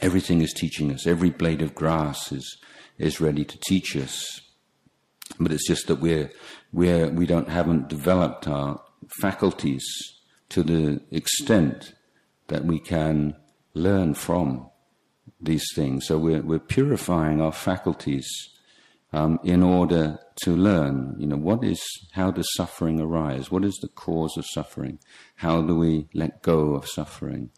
everything 0.00 0.40
is 0.40 0.52
teaching 0.52 0.92
us. 0.92 1.06
Every 1.06 1.30
blade 1.30 1.62
of 1.62 1.74
grass 1.74 2.32
is 2.32 2.58
is 2.98 3.20
ready 3.20 3.44
to 3.44 3.58
teach 3.58 3.96
us, 3.96 4.40
but 5.40 5.52
it's 5.52 5.66
just 5.66 5.88
that 5.88 5.96
we're 6.00 6.30
we're 6.72 7.08
we 7.08 7.26
don't 7.26 7.48
haven't 7.48 7.88
developed 7.88 8.46
our 8.46 8.80
faculties 9.20 9.84
to 10.50 10.62
the 10.62 11.00
extent 11.10 11.94
that 12.48 12.64
we 12.64 12.78
can 12.78 13.34
learn 13.74 14.14
from 14.14 14.68
these 15.40 15.66
things. 15.74 16.06
So 16.06 16.18
we're 16.18 16.42
we're 16.42 16.58
purifying 16.58 17.40
our 17.40 17.52
faculties 17.52 18.26
um, 19.14 19.38
in 19.44 19.62
order 19.62 20.18
to 20.42 20.56
learn, 20.56 21.14
you 21.18 21.26
know, 21.28 21.36
what 21.36 21.62
is, 21.62 21.80
how 22.14 22.32
does 22.32 22.52
suffering 22.56 23.00
arise? 23.00 23.48
What 23.48 23.64
is 23.64 23.76
the 23.76 23.88
cause 23.88 24.36
of 24.36 24.44
suffering? 24.44 24.98
How 25.36 25.62
do 25.62 25.76
we 25.76 26.08
let 26.12 26.42
go 26.42 26.74
of 26.74 26.88
suffering? 26.88 27.50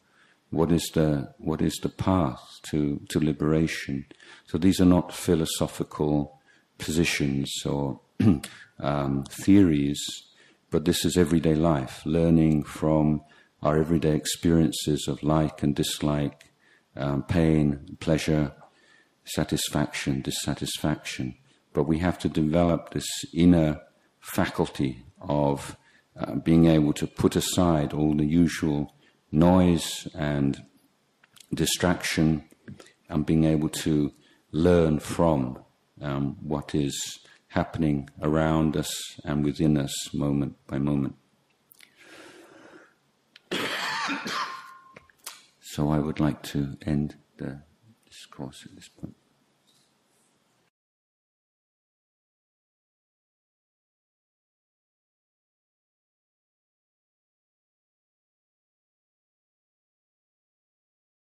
What 0.50 0.70
is 0.70 0.90
the, 0.92 1.32
what 1.38 1.62
is 1.62 1.74
the 1.76 1.88
path 1.88 2.42
to, 2.70 3.00
to 3.08 3.20
liberation? 3.20 4.04
So 4.44 4.58
these 4.58 4.82
are 4.82 4.92
not 4.96 5.14
philosophical 5.14 6.38
positions 6.76 7.50
or 7.64 8.00
um, 8.78 9.24
theories, 9.24 9.98
but 10.70 10.84
this 10.84 11.06
is 11.06 11.16
everyday 11.16 11.54
life, 11.54 12.02
learning 12.04 12.64
from 12.64 13.22
our 13.62 13.78
everyday 13.78 14.14
experiences 14.14 15.08
of 15.08 15.22
like 15.22 15.62
and 15.62 15.74
dislike, 15.74 16.50
um, 16.96 17.22
pain, 17.22 17.96
pleasure, 17.98 18.52
satisfaction, 19.24 20.20
dissatisfaction 20.20 21.34
but 21.76 21.86
we 21.86 21.98
have 21.98 22.18
to 22.18 22.26
develop 22.30 22.88
this 22.88 23.06
inner 23.34 23.78
faculty 24.18 25.04
of 25.20 25.76
uh, 26.18 26.34
being 26.36 26.64
able 26.64 26.94
to 26.94 27.06
put 27.06 27.36
aside 27.36 27.92
all 27.92 28.14
the 28.14 28.24
usual 28.24 28.94
noise 29.30 30.08
and 30.14 30.62
distraction 31.52 32.42
and 33.10 33.26
being 33.26 33.44
able 33.44 33.68
to 33.68 34.10
learn 34.52 34.98
from 34.98 35.58
um, 36.00 36.38
what 36.40 36.74
is 36.74 37.18
happening 37.48 38.08
around 38.22 38.74
us 38.74 38.90
and 39.22 39.44
within 39.44 39.76
us 39.76 40.14
moment 40.14 40.56
by 40.66 40.78
moment. 40.78 41.14
So 45.60 45.90
I 45.90 45.98
would 45.98 46.20
like 46.20 46.42
to 46.54 46.78
end 46.86 47.16
the 47.36 47.60
discourse 48.08 48.64
at 48.64 48.74
this 48.74 48.88
point. 48.88 49.14